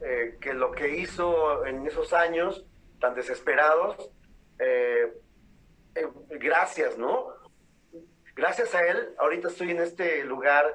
eh, 0.00 0.36
que 0.40 0.54
lo 0.54 0.70
que 0.70 0.96
hizo 0.98 1.66
en 1.66 1.86
esos 1.86 2.12
años 2.12 2.64
tan 3.00 3.14
desesperados, 3.14 4.10
eh, 4.58 5.12
eh, 5.94 6.06
gracias, 6.30 6.96
¿no? 6.96 7.34
Gracias 8.34 8.74
a 8.74 8.86
él, 8.86 9.14
ahorita 9.18 9.48
estoy 9.48 9.72
en 9.72 9.80
este 9.80 10.24
lugar 10.24 10.72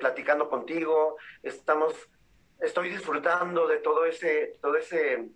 platicando 0.00 0.48
contigo, 0.48 1.16
estamos, 1.42 1.94
estoy 2.60 2.88
disfrutando 2.88 3.66
de 3.66 3.78
todo 3.78 4.06
ese, 4.06 4.56
todo 4.62 4.76
ese 4.76 5.28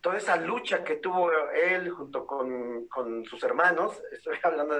toda 0.00 0.16
esa 0.16 0.36
lucha 0.36 0.82
que 0.82 0.96
tuvo 0.96 1.30
él 1.50 1.90
junto 1.90 2.26
con, 2.26 3.24
sus 3.24 3.42
hermanos, 3.42 4.00
estoy 4.12 4.38
hablando 4.42 4.76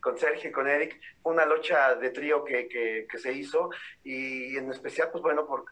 con 0.00 0.16
Sergio 0.16 0.50
y 0.50 0.52
con 0.52 0.68
Eric, 0.68 1.00
una 1.22 1.44
lucha 1.44 1.94
de 1.96 2.10
trío 2.10 2.44
que, 2.44 2.68
que, 2.68 3.18
se 3.18 3.32
hizo 3.32 3.70
y 4.04 4.56
en 4.56 4.70
especial, 4.70 5.10
pues 5.10 5.22
bueno, 5.22 5.46
por 5.46 5.64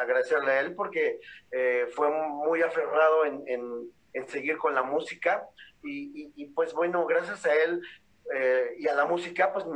agradecerle 0.00 0.52
a 0.52 0.60
él 0.60 0.74
porque 0.74 1.20
eh, 1.50 1.86
fue 1.94 2.10
muy 2.10 2.62
aferrado 2.62 3.24
en, 3.26 3.44
en, 3.46 4.28
seguir 4.28 4.56
con 4.56 4.74
la 4.74 4.82
música 4.82 5.46
y, 5.82 6.46
pues 6.46 6.72
bueno, 6.72 7.06
gracias 7.06 7.44
a 7.46 7.54
él 7.54 7.80
eh, 8.34 8.74
y 8.78 8.88
a 8.88 8.94
la 8.94 9.04
música, 9.04 9.52
pues 9.52 9.66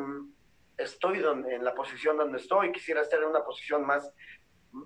estoy 0.78 1.18
en 1.18 1.62
la 1.62 1.75
posición 1.75 2.16
donde 2.16 2.38
estoy, 2.38 2.72
quisiera 2.72 3.02
estar 3.02 3.20
en 3.20 3.28
una 3.28 3.44
posición 3.44 3.87
más 3.87 4.10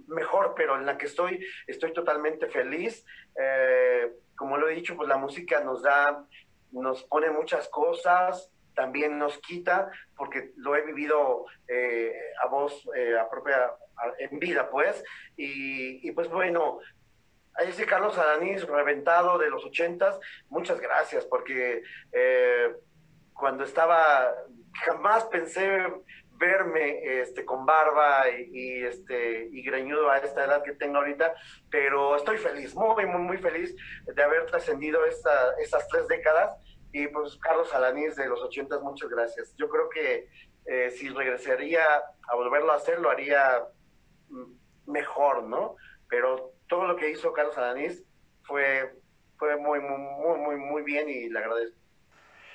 mejor, 0.06 0.54
pero 0.56 0.76
en 0.76 0.86
la 0.86 0.96
que 0.98 1.06
estoy, 1.06 1.44
estoy 1.66 1.92
totalmente 1.92 2.48
feliz. 2.48 3.04
Eh, 3.38 4.12
como 4.36 4.56
lo 4.56 4.68
he 4.68 4.74
dicho, 4.74 4.96
pues 4.96 5.08
la 5.08 5.16
música 5.16 5.60
nos 5.60 5.82
da, 5.82 6.24
nos 6.72 7.04
pone 7.04 7.30
muchas 7.30 7.68
cosas, 7.68 8.50
también 8.74 9.18
nos 9.18 9.38
quita, 9.38 9.90
porque 10.16 10.52
lo 10.56 10.74
he 10.74 10.82
vivido 10.82 11.46
eh, 11.68 12.12
a 12.42 12.48
voz, 12.48 12.88
eh, 12.96 13.16
a 13.18 13.28
propia, 13.28 13.72
en 14.18 14.38
vida, 14.38 14.68
pues. 14.70 15.02
Y, 15.36 16.10
pues 16.12 16.28
bueno, 16.28 16.80
a 17.54 17.62
ese 17.62 17.86
Carlos 17.86 18.18
Adanís 18.18 18.66
reventado 18.66 19.38
de 19.38 19.48
los 19.48 19.64
ochentas, 19.64 20.18
muchas 20.48 20.80
gracias, 20.80 21.24
porque 21.24 21.82
cuando 23.32 23.62
estaba, 23.62 24.34
jamás 24.84 25.24
pensé 25.26 25.86
verme 26.44 27.20
este, 27.20 27.44
con 27.44 27.64
barba 27.64 28.28
y, 28.28 28.84
este, 28.84 29.48
y 29.50 29.62
greñudo 29.62 30.10
a 30.10 30.18
esta 30.18 30.44
edad 30.44 30.62
que 30.62 30.72
tengo 30.72 30.98
ahorita, 30.98 31.34
pero 31.70 32.16
estoy 32.16 32.36
feliz, 32.36 32.74
muy, 32.74 33.06
muy, 33.06 33.22
muy 33.22 33.38
feliz 33.38 33.74
de 34.06 34.22
haber 34.22 34.46
trascendido 34.46 35.04
esta, 35.06 35.54
estas 35.58 35.88
tres 35.88 36.06
décadas. 36.08 36.56
Y 36.92 37.08
pues 37.08 37.36
Carlos 37.38 37.74
Alanís 37.74 38.14
de 38.14 38.28
los 38.28 38.40
ochentas, 38.42 38.80
muchas 38.82 39.08
gracias. 39.08 39.54
Yo 39.56 39.68
creo 39.68 39.88
que 39.88 40.28
eh, 40.66 40.90
si 40.90 41.08
regresaría 41.08 41.84
a 42.28 42.34
volverlo 42.36 42.72
a 42.72 42.76
hacer, 42.76 43.00
lo 43.00 43.10
haría 43.10 43.64
mm, 44.28 44.92
mejor, 44.92 45.42
¿no? 45.44 45.76
Pero 46.08 46.52
todo 46.68 46.86
lo 46.86 46.96
que 46.96 47.10
hizo 47.10 47.32
Carlos 47.32 47.58
Alanís 47.58 48.04
fue, 48.44 48.94
fue 49.38 49.56
muy, 49.56 49.80
muy, 49.80 50.38
muy, 50.38 50.56
muy 50.56 50.82
bien 50.82 51.08
y 51.08 51.28
le 51.30 51.38
agradezco. 51.38 51.83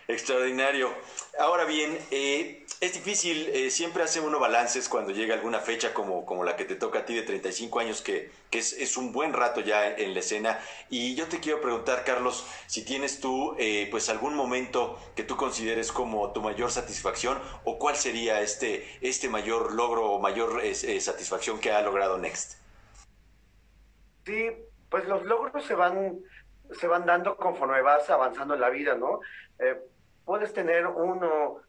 Extraordinario. 0.09 0.89
Ahora 1.37 1.65
bien, 1.65 1.95
eh, 2.09 2.65
es 2.81 2.93
difícil, 2.95 3.47
eh, 3.53 3.69
siempre 3.69 4.01
hace 4.01 4.19
uno 4.19 4.39
balances 4.39 4.89
cuando 4.89 5.11
llega 5.11 5.35
alguna 5.35 5.59
fecha 5.59 5.93
como, 5.93 6.25
como 6.25 6.43
la 6.43 6.55
que 6.55 6.65
te 6.65 6.73
toca 6.73 6.99
a 6.99 7.05
ti 7.05 7.13
de 7.13 7.21
35 7.21 7.79
años, 7.79 8.01
que, 8.01 8.31
que 8.49 8.57
es, 8.57 8.73
es, 8.73 8.97
un 8.97 9.11
buen 9.11 9.33
rato 9.33 9.61
ya 9.61 9.87
en 9.87 10.15
la 10.15 10.21
escena. 10.21 10.59
Y 10.89 11.13
yo 11.13 11.27
te 11.27 11.39
quiero 11.39 11.61
preguntar, 11.61 12.05
Carlos, 12.05 12.43
si 12.65 12.83
tienes 12.83 13.19
tú 13.19 13.55
eh, 13.59 13.87
pues 13.91 14.09
algún 14.09 14.33
momento 14.33 14.97
que 15.15 15.21
tú 15.21 15.37
consideres 15.37 15.91
como 15.91 16.33
tu 16.33 16.41
mayor 16.41 16.71
satisfacción 16.71 17.37
o 17.63 17.77
cuál 17.77 17.95
sería 17.95 18.41
este, 18.41 18.87
este 19.01 19.29
mayor 19.29 19.75
logro 19.75 20.09
o 20.09 20.19
mayor 20.19 20.59
satisfacción 20.73 21.59
que 21.59 21.71
ha 21.71 21.83
logrado 21.83 22.17
Next. 22.17 22.57
Sí, 24.25 24.49
pues 24.89 25.07
los 25.07 25.23
logros 25.25 25.63
se 25.65 25.75
van, 25.75 26.19
se 26.71 26.87
van 26.87 27.05
dando 27.05 27.37
conforme 27.37 27.83
vas 27.83 28.09
avanzando 28.09 28.55
en 28.55 28.61
la 28.61 28.69
vida, 28.71 28.95
¿no? 28.95 29.19
Puedes 30.29 30.53
tener 30.53 30.85
uno, 30.85 31.59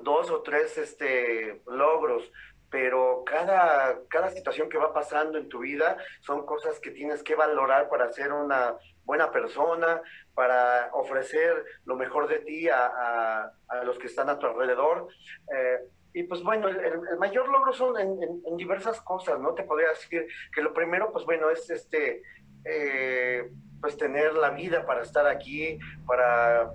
dos 0.00 0.30
o 0.30 0.40
tres 0.40 0.78
este, 0.78 1.60
logros, 1.66 2.32
pero 2.70 3.24
cada, 3.26 3.98
cada 4.08 4.30
situación 4.30 4.70
que 4.70 4.78
va 4.78 4.94
pasando 4.94 5.36
en 5.36 5.50
tu 5.50 5.58
vida 5.58 5.98
son 6.20 6.46
cosas 6.46 6.80
que 6.80 6.92
tienes 6.92 7.22
que 7.22 7.34
valorar 7.34 7.90
para 7.90 8.10
ser 8.10 8.32
una 8.32 8.74
buena 9.04 9.30
persona, 9.30 10.00
para 10.32 10.88
ofrecer 10.94 11.62
lo 11.84 11.94
mejor 11.94 12.26
de 12.26 12.38
ti 12.38 12.70
a, 12.70 13.50
a, 13.68 13.84
los 13.84 13.98
que 13.98 14.06
están 14.06 14.30
a 14.30 14.38
tu 14.38 14.46
alrededor. 14.46 15.08
Eh, 15.54 15.80
y 16.14 16.22
pues 16.22 16.42
bueno, 16.42 16.68
el, 16.68 17.18
mayor 17.18 17.50
logro 17.50 17.74
son 17.74 17.98
en, 17.98 18.56
diversas 18.56 18.98
cosas, 19.02 19.38
¿no? 19.40 19.52
Te 19.52 19.64
podría 19.64 19.90
decir 19.90 20.26
que 20.54 20.62
lo 20.62 20.72
primero, 20.72 21.12
pues 21.12 21.26
bueno, 21.26 21.50
es 21.50 21.68
este, 21.68 22.22
eh, 22.64 23.52
pues 23.78 23.98
tener 23.98 24.32
la 24.32 24.48
vida 24.48 24.86
para 24.86 25.02
estar 25.02 25.26
aquí, 25.26 25.78
para 26.06 26.72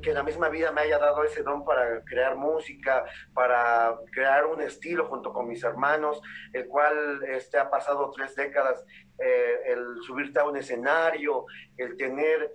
que 0.00 0.12
la 0.12 0.22
misma 0.22 0.48
vida 0.48 0.72
me 0.72 0.82
haya 0.82 0.98
dado 0.98 1.24
ese 1.24 1.42
don 1.42 1.64
para 1.64 2.02
crear 2.04 2.36
música, 2.36 3.04
para 3.34 3.96
crear 4.12 4.46
un 4.46 4.60
estilo 4.60 5.06
junto 5.06 5.32
con 5.32 5.48
mis 5.48 5.62
hermanos, 5.62 6.20
el 6.52 6.66
cual 6.66 7.22
este, 7.28 7.58
ha 7.58 7.70
pasado 7.70 8.10
tres 8.10 8.34
décadas, 8.34 8.84
eh, 9.18 9.60
el 9.66 10.02
subirte 10.02 10.40
a 10.40 10.44
un 10.44 10.56
escenario, 10.56 11.46
el 11.76 11.96
tener 11.96 12.52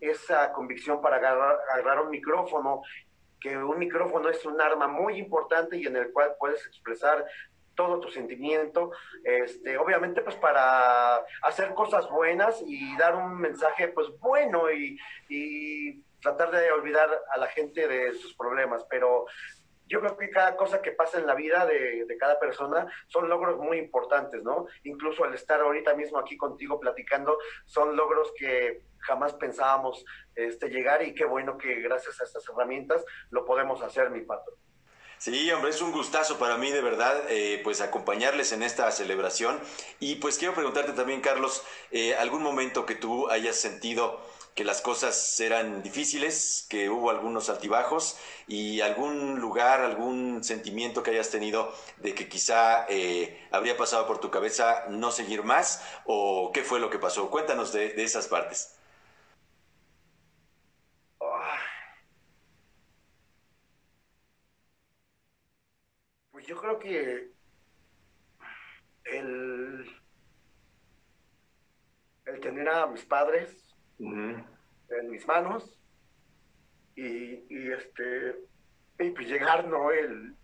esa 0.00 0.52
convicción 0.52 1.00
para 1.00 1.16
agarrar, 1.16 1.58
agarrar 1.72 2.04
un 2.04 2.10
micrófono, 2.10 2.82
que 3.40 3.56
un 3.56 3.78
micrófono 3.78 4.28
es 4.28 4.44
un 4.44 4.60
arma 4.60 4.88
muy 4.88 5.16
importante 5.16 5.76
y 5.76 5.86
en 5.86 5.96
el 5.96 6.12
cual 6.12 6.34
puedes 6.38 6.64
expresar 6.66 7.24
todo 7.74 8.00
tu 8.00 8.08
sentimiento, 8.08 8.90
este, 9.22 9.78
obviamente 9.78 10.20
pues 10.22 10.34
para 10.34 11.18
hacer 11.42 11.74
cosas 11.74 12.10
buenas 12.10 12.60
y 12.66 12.96
dar 12.96 13.14
un 13.14 13.38
mensaje 13.38 13.86
pues 13.88 14.08
bueno 14.18 14.68
y, 14.72 14.98
y 15.28 16.02
tratar 16.20 16.50
de 16.50 16.70
olvidar 16.72 17.08
a 17.32 17.38
la 17.38 17.46
gente 17.48 17.86
de 17.86 18.12
sus 18.14 18.34
problemas, 18.34 18.84
pero 18.88 19.26
yo 19.88 20.00
creo 20.00 20.16
que 20.16 20.30
cada 20.30 20.56
cosa 20.56 20.82
que 20.82 20.92
pasa 20.92 21.18
en 21.18 21.26
la 21.26 21.34
vida 21.34 21.64
de, 21.66 22.04
cada 22.20 22.38
persona 22.38 22.86
son 23.06 23.28
logros 23.28 23.58
muy 23.58 23.78
importantes, 23.78 24.42
¿no? 24.42 24.66
Incluso 24.84 25.24
al 25.24 25.34
estar 25.34 25.60
ahorita 25.60 25.94
mismo 25.94 26.18
aquí 26.18 26.36
contigo 26.36 26.78
platicando, 26.78 27.38
son 27.64 27.96
logros 27.96 28.32
que 28.36 28.82
jamás 28.98 29.32
pensábamos 29.34 30.04
este, 30.34 30.68
llegar 30.68 31.02
y 31.02 31.14
qué 31.14 31.24
bueno 31.24 31.56
que 31.56 31.80
gracias 31.80 32.20
a 32.20 32.24
estas 32.24 32.46
herramientas 32.48 33.04
lo 33.30 33.44
podemos 33.44 33.80
hacer, 33.82 34.10
mi 34.10 34.20
pato. 34.20 34.52
Sí, 35.16 35.50
hombre, 35.50 35.70
es 35.70 35.82
un 35.82 35.90
gustazo 35.90 36.38
para 36.38 36.56
mí 36.58 36.70
de 36.70 36.80
verdad, 36.80 37.24
eh, 37.28 37.60
pues 37.64 37.80
acompañarles 37.80 38.52
en 38.52 38.62
esta 38.62 38.88
celebración. 38.92 39.58
Y 39.98 40.16
pues 40.16 40.38
quiero 40.38 40.54
preguntarte 40.54 40.92
también, 40.92 41.20
Carlos, 41.20 41.64
eh, 41.90 42.14
algún 42.14 42.42
momento 42.42 42.86
que 42.86 42.94
tú 42.94 43.28
hayas 43.28 43.56
sentido 43.56 44.20
que 44.58 44.64
las 44.64 44.82
cosas 44.82 45.38
eran 45.38 45.84
difíciles, 45.84 46.66
que 46.68 46.90
hubo 46.90 47.10
algunos 47.10 47.48
altibajos 47.48 48.18
y 48.48 48.80
algún 48.80 49.38
lugar, 49.38 49.82
algún 49.82 50.42
sentimiento 50.42 51.04
que 51.04 51.12
hayas 51.12 51.30
tenido 51.30 51.72
de 51.98 52.12
que 52.12 52.28
quizá 52.28 52.84
eh, 52.88 53.46
habría 53.52 53.76
pasado 53.76 54.08
por 54.08 54.18
tu 54.18 54.32
cabeza 54.32 54.86
no 54.88 55.12
seguir 55.12 55.44
más 55.44 55.80
o 56.06 56.50
qué 56.52 56.64
fue 56.64 56.80
lo 56.80 56.90
que 56.90 56.98
pasó. 56.98 57.30
Cuéntanos 57.30 57.72
de, 57.72 58.02
esas 58.02 58.26
partes. 58.26 58.76
Pues 66.32 66.44
yo 66.48 66.56
creo 66.56 66.80
que 66.80 67.30
el, 69.04 70.00
el 72.26 72.40
tener 72.40 72.68
a 72.68 72.88
mis 72.88 73.04
padres 73.04 73.67
en 73.98 75.10
mis 75.10 75.26
manos 75.26 75.78
y, 76.94 77.70
este 77.72 78.36
y 78.98 79.10
pues 79.10 79.28
llegar 79.28 79.66
no 79.66 79.90
el, 79.90 80.34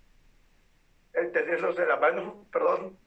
el 1.12 1.32
tenerlos 1.32 1.76
de 1.76 1.86
la 1.86 1.96
mano 1.96 2.46
perdón. 2.52 2.98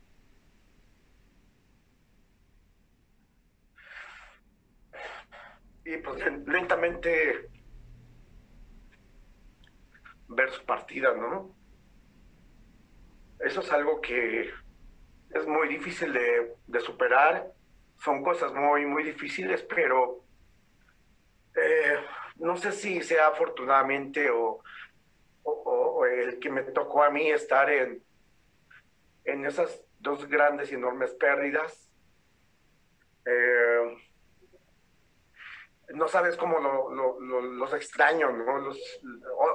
Y 5.85 5.97
pues 5.97 6.21
lentamente 6.45 7.49
ver 10.27 10.51
su 10.51 10.65
partida 10.65 11.13
no 11.13 11.55
eso 13.39 13.61
es 13.61 13.71
algo 13.71 14.01
que 14.01 14.49
es 15.29 15.47
muy 15.47 15.67
difícil 15.67 16.11
de, 16.11 16.55
de 16.65 16.79
superar. 16.81 17.53
Son 18.03 18.23
cosas 18.23 18.53
muy 18.53 18.85
muy 18.85 19.03
difíciles 19.03 19.61
pero 19.63 20.26
no 22.39 22.57
sé 22.57 22.71
si 22.71 23.01
sea 23.01 23.27
afortunadamente 23.27 24.29
o, 24.29 24.61
el 26.05 26.39
que 26.39 26.49
me 26.49 26.63
tocó 26.63 27.03
a 27.03 27.09
mí 27.09 27.29
estar 27.29 27.69
en, 27.69 28.03
en 29.23 29.45
esas 29.45 29.81
dos 29.99 30.27
grandes 30.27 30.71
y 30.71 30.75
enormes 30.75 31.13
pérdidas. 31.13 31.89
Eh, 33.25 33.97
no 35.93 36.07
sabes 36.07 36.35
cómo 36.35 36.59
los 36.89 37.73
extraño, 37.73 38.31
¿no? 38.31 38.71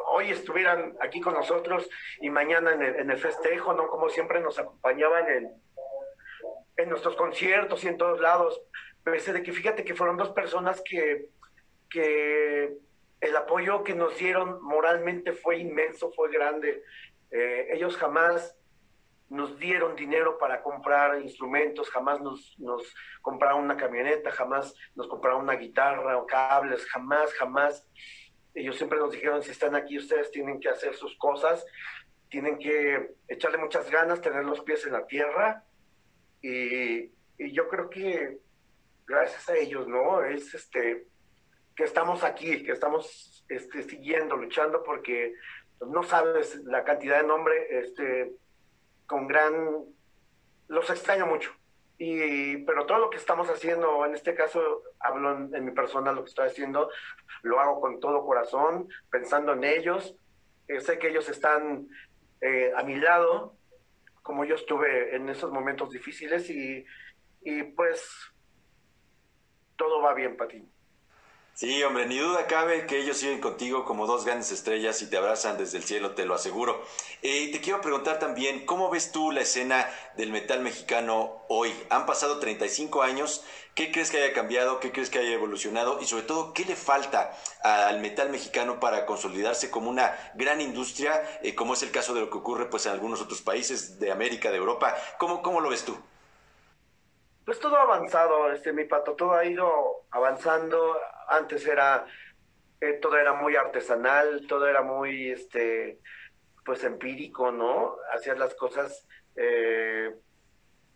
hoy 0.09 0.31
estuvieran 0.31 0.97
aquí 1.01 1.21
con 1.21 1.35
nosotros 1.35 1.89
y 2.21 2.31
mañana 2.31 2.73
en 2.73 3.11
el, 3.11 3.19
festejo, 3.19 3.75
¿no? 3.75 3.89
Como 3.89 4.09
siempre 4.09 4.41
nos 4.41 4.59
acompañaban 4.59 5.29
en, 5.29 5.53
en 6.77 6.89
nuestros 6.89 7.17
conciertos 7.17 7.85
y 7.85 7.89
en 7.89 7.99
todos 7.99 8.21
lados. 8.21 8.62
Pese 9.05 9.33
de 9.33 9.43
que 9.43 9.53
fíjate 9.53 9.85
que 9.85 9.95
fueron 9.95 10.17
dos 10.17 10.31
personas 10.31 10.83
que 10.89 11.29
que 11.93 12.79
el 13.21 13.37
apoyo 13.37 13.85
que 13.85 13.95
nos 13.95 14.17
dieron 14.17 14.63
moralmente 14.63 15.33
fue 15.33 15.59
inmenso, 15.59 16.11
fue 16.13 16.31
grande. 16.33 16.83
Eh, 17.31 17.69
ellos 17.73 17.97
jamás 17.97 18.57
nos 19.29 19.59
dieron 19.59 19.97
dinero 19.97 20.37
para 20.39 20.63
comprar 20.63 21.21
instrumentos, 21.23 21.89
jamás 21.89 22.21
nos, 22.21 22.55
nos 22.59 22.83
compraron 23.23 23.65
una 23.65 23.77
camioneta, 23.77 24.31
jamás 24.31 24.75
nos 24.95 25.09
compraron 25.09 25.43
una 25.43 25.55
guitarra 25.55 26.19
o 26.19 26.27
cables, 26.27 26.85
jamás, 26.87 27.33
jamás. 27.35 27.89
Ellos 28.55 28.77
siempre 28.77 28.99
nos 28.99 29.13
dijeron, 29.13 29.43
si 29.43 29.53
están 29.53 29.75
aquí 29.75 29.97
ustedes 29.97 30.31
tienen 30.31 30.61
que 30.61 30.69
hacer 30.69 30.95
sus 30.95 31.17
cosas, 31.17 31.65
tienen 32.29 32.59
que 32.59 33.15
echarle 33.29 33.59
muchas 33.59 33.91
ganas, 33.91 34.21
tener 34.21 34.45
los 34.45 34.61
pies 34.61 34.85
en 34.85 34.93
la 34.93 35.07
tierra. 35.07 35.65
Y, 36.43 37.11
y 37.39 37.53
yo 37.53 37.69
creo 37.69 37.89
que 37.89 38.39
gracias 39.07 39.49
a 39.49 39.57
ellos, 39.57 39.87
¿no? 39.89 40.23
Es 40.23 40.53
este, 40.55 41.07
que 41.76 41.85
estamos 41.85 42.25
aquí, 42.25 42.62
que 42.64 42.73
estamos 42.73 43.45
este, 43.49 43.82
siguiendo, 43.82 44.37
luchando, 44.37 44.82
porque 44.82 45.35
no 45.87 46.02
sabes 46.02 46.56
la 46.65 46.85
cantidad 46.85 47.21
de 47.21 47.26
nombre, 47.26 47.78
este, 47.78 48.32
con 49.06 49.26
gran... 49.26 49.85
Los 50.69 50.89
extraño 50.91 51.26
mucho. 51.26 51.52
Y, 51.99 52.58
pero 52.65 52.87
todo 52.87 52.99
lo 52.99 53.11
que 53.11 53.19
estamos 53.19 53.49
haciendo, 53.49 54.04
en 54.06 54.15
este 54.15 54.35
caso 54.35 54.82
hablo 54.99 55.49
en, 55.54 55.65
mi 55.65 55.71
persona, 55.73 56.13
lo 56.13 56.25
que 56.25 56.30
estoy 56.30 56.49
haciendo, 56.49 56.91
lo 57.43 57.61
hago 57.61 57.80
con 57.80 58.00
todo 58.00 58.25
corazón, 58.25 58.89
pensando 59.11 59.52
en 59.52 59.65
ellos. 59.65 60.17
Eh, 60.69 60.80
sé 60.80 60.99
que 60.99 61.08
ellos 61.08 61.28
están 61.28 61.89
eh, 62.41 62.73
a 62.75 62.82
mi 62.82 62.97
lado, 62.97 63.54
como 64.23 64.45
yo 64.45 64.54
estuve 64.54 65.15
en 65.15 65.28
esos 65.28 65.52
momentos 65.52 65.91
difíciles 65.91 66.49
y, 66.49 66.85
y 67.43 67.63
pues 67.65 68.32
todo 69.76 70.00
va 70.00 70.15
bien, 70.15 70.37
Patín. 70.37 70.72
Sí, 71.54 71.82
hombre, 71.84 72.06
ni 72.06 72.17
duda 72.19 72.47
cabe 72.47 72.86
que 72.86 72.99
ellos 72.99 73.19
siguen 73.19 73.38
contigo 73.38 73.84
como 73.84 74.06
dos 74.06 74.25
grandes 74.25 74.50
estrellas 74.52 75.02
y 75.02 75.10
te 75.10 75.19
abrazan 75.19 75.58
desde 75.58 75.76
el 75.76 75.84
cielo, 75.84 76.12
te 76.12 76.25
lo 76.25 76.34
aseguro. 76.34 76.82
Eh, 77.21 77.52
te 77.52 77.60
quiero 77.60 77.82
preguntar 77.82 78.19
también, 78.19 78.65
¿cómo 78.65 78.88
ves 78.88 79.12
tú 79.12 79.30
la 79.30 79.43
escena 79.43 79.86
del 80.17 80.30
metal 80.30 80.60
mexicano 80.60 81.43
hoy? 81.49 81.71
Han 81.91 82.06
pasado 82.06 82.38
35 82.38 83.02
años, 83.02 83.45
¿qué 83.75 83.93
crees 83.93 84.10
que 84.10 84.17
haya 84.17 84.32
cambiado? 84.32 84.80
¿Qué 84.80 84.93
crees 84.93 85.10
que 85.10 85.19
haya 85.19 85.34
evolucionado? 85.34 86.00
Y 86.00 86.06
sobre 86.06 86.23
todo, 86.23 86.54
¿qué 86.54 86.65
le 86.65 86.75
falta 86.75 87.36
al 87.62 88.00
metal 88.00 88.30
mexicano 88.30 88.80
para 88.80 89.04
consolidarse 89.04 89.71
como 89.71 89.91
una 89.91 90.17
gran 90.34 90.62
industria, 90.62 91.23
eh, 91.43 91.54
como 91.54 91.75
es 91.75 91.82
el 91.82 91.91
caso 91.91 92.15
de 92.15 92.23
lo 92.23 92.30
que 92.30 92.38
ocurre 92.38 92.71
pues, 92.71 92.86
en 92.86 92.93
algunos 92.93 93.21
otros 93.21 93.43
países 93.43 94.00
de 94.00 94.10
América, 94.10 94.50
de 94.50 94.56
Europa? 94.56 94.97
¿Cómo, 95.19 95.43
cómo 95.43 95.60
lo 95.60 95.69
ves 95.69 95.84
tú? 95.84 95.99
Pues 97.45 97.58
todo 97.58 97.76
ha 97.76 97.82
avanzado, 97.82 98.52
este, 98.52 98.73
mi 98.73 98.84
pato, 98.84 99.15
todo 99.15 99.34
ha 99.34 99.45
ido 99.45 100.04
avanzando. 100.12 100.97
Antes 101.32 101.66
era, 101.66 102.06
eh, 102.80 102.99
todo 103.00 103.16
era 103.16 103.32
muy 103.32 103.56
artesanal, 103.56 104.47
todo 104.47 104.68
era 104.68 104.82
muy, 104.82 105.30
este, 105.30 105.99
pues 106.64 106.84
empírico, 106.84 107.50
¿no? 107.50 107.97
Hacías 108.12 108.38
las 108.38 108.54
cosas, 108.54 109.06
eh, 109.34 110.14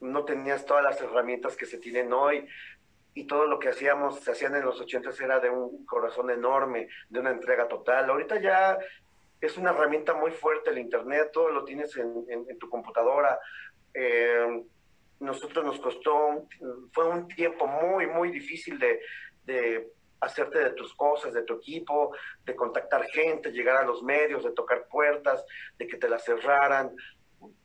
no 0.01 0.25
tenías 0.27 0.66
todas 0.66 0.85
las 0.85 1.01
herramientas 1.01 1.57
que 1.57 1.64
se 1.64 1.79
tienen 1.79 2.12
hoy 2.12 2.46
y 3.14 3.27
todo 3.27 3.46
lo 3.46 3.59
que 3.59 3.70
hacíamos, 3.70 4.20
se 4.20 4.33
hacían 4.33 4.55
en 4.57 4.64
los 4.66 4.79
ochentas 4.79 5.18
era 5.20 5.40
de 5.40 5.49
un 5.49 5.87
corazón 5.87 6.31
enorme, 6.31 6.88
de 7.09 7.20
una 7.20 7.31
entrega 7.31 7.66
total. 7.66 8.11
Ahorita 8.11 8.38
ya 8.38 8.79
es 9.40 9.57
una 9.57 9.70
herramienta 9.70 10.12
muy 10.12 10.33
fuerte 10.33 10.70
el 10.70 10.79
internet, 10.79 11.31
todo 11.33 11.49
lo 11.49 11.64
tienes 11.64 11.96
en, 11.96 12.59
tu 12.59 12.68
computadora. 12.68 13.40
Eh, 13.94 14.62
nosotros 15.20 15.64
nos 15.64 15.81
costó, 15.81 16.46
fue 16.92 17.09
un 17.09 17.27
tiempo 17.27 17.66
muy, 17.66 18.07
muy 18.07 18.31
difícil 18.31 18.79
de 18.79 19.01
hacerte 20.27 20.59
de 20.59 20.71
tus 20.71 20.95
cosas, 20.95 21.33
de 21.33 21.43
tu 21.43 21.55
equipo, 21.55 22.15
de 22.45 22.55
contactar 22.55 23.05
gente, 23.07 23.53
llegar 23.53 23.77
a 23.77 23.87
los 23.87 24.03
medios, 24.03 24.45
de 24.45 24.53
tocar 24.53 24.87
puertas, 24.89 25.45
de 25.79 25.87
que 25.87 25.97
te 25.97 26.09
las 26.09 26.25
cerraran, 26.25 26.95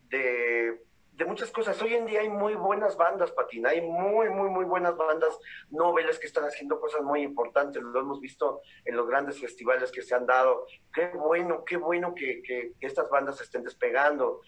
de, 0.10 0.82
de 1.12 1.26
muchas 1.26 1.52
cosas. 1.52 1.82
Hoy 1.82 1.94
en 1.96 2.06
día 2.06 2.22
hay 2.22 2.30
muy 2.30 2.56
buenas 2.56 2.96
bandas, 2.98 3.32
Patina, 3.32 3.70
hay 3.70 3.82
muy, 3.82 4.30
muy, 4.30 4.50
muy 4.50 4.66
buenas 4.66 4.96
bandas 4.96 5.38
noveles 5.70 6.20
que 6.20 6.28
están 6.28 6.46
haciendo 6.46 6.80
cosas 6.80 7.02
muy 7.02 7.22
importantes, 7.22 7.82
lo 7.82 8.00
hemos 8.00 8.20
visto 8.20 8.62
en 8.86 8.96
los 8.96 9.08
grandes 9.08 9.40
festivales 9.40 9.92
que 9.92 10.02
se 10.02 10.16
han 10.16 10.26
dado. 10.26 10.66
Qué 10.94 11.08
bueno, 11.16 11.64
qué 11.66 11.78
bueno 11.78 12.14
que, 12.16 12.42
que 12.44 12.74
estas 12.80 13.10
bandas 13.10 13.42
estén 13.42 13.64
despegando 13.64 14.42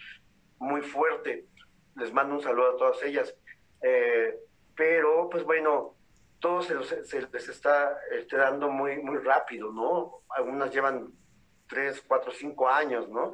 muy 0.60 0.82
fuerte 0.82 1.48
les 1.96 2.12
mando 2.12 2.36
un 2.36 2.42
saludo 2.42 2.72
a 2.72 2.78
todas 2.78 3.04
ellas. 3.04 3.36
Eh, 3.82 4.40
pero, 4.76 5.30
pues 5.30 5.44
bueno, 5.44 5.96
todo 6.44 6.62
se, 6.62 6.76
les 6.76 7.48
está 7.48 7.98
este, 8.12 8.36
dando 8.36 8.70
muy, 8.70 8.98
muy 8.98 9.18
rápido, 9.20 9.72
¿no? 9.72 10.24
Algunas 10.28 10.74
llevan 10.74 11.14
tres, 11.70 12.04
cuatro, 12.06 12.34
cinco 12.34 12.68
años, 12.68 13.08
¿no? 13.08 13.32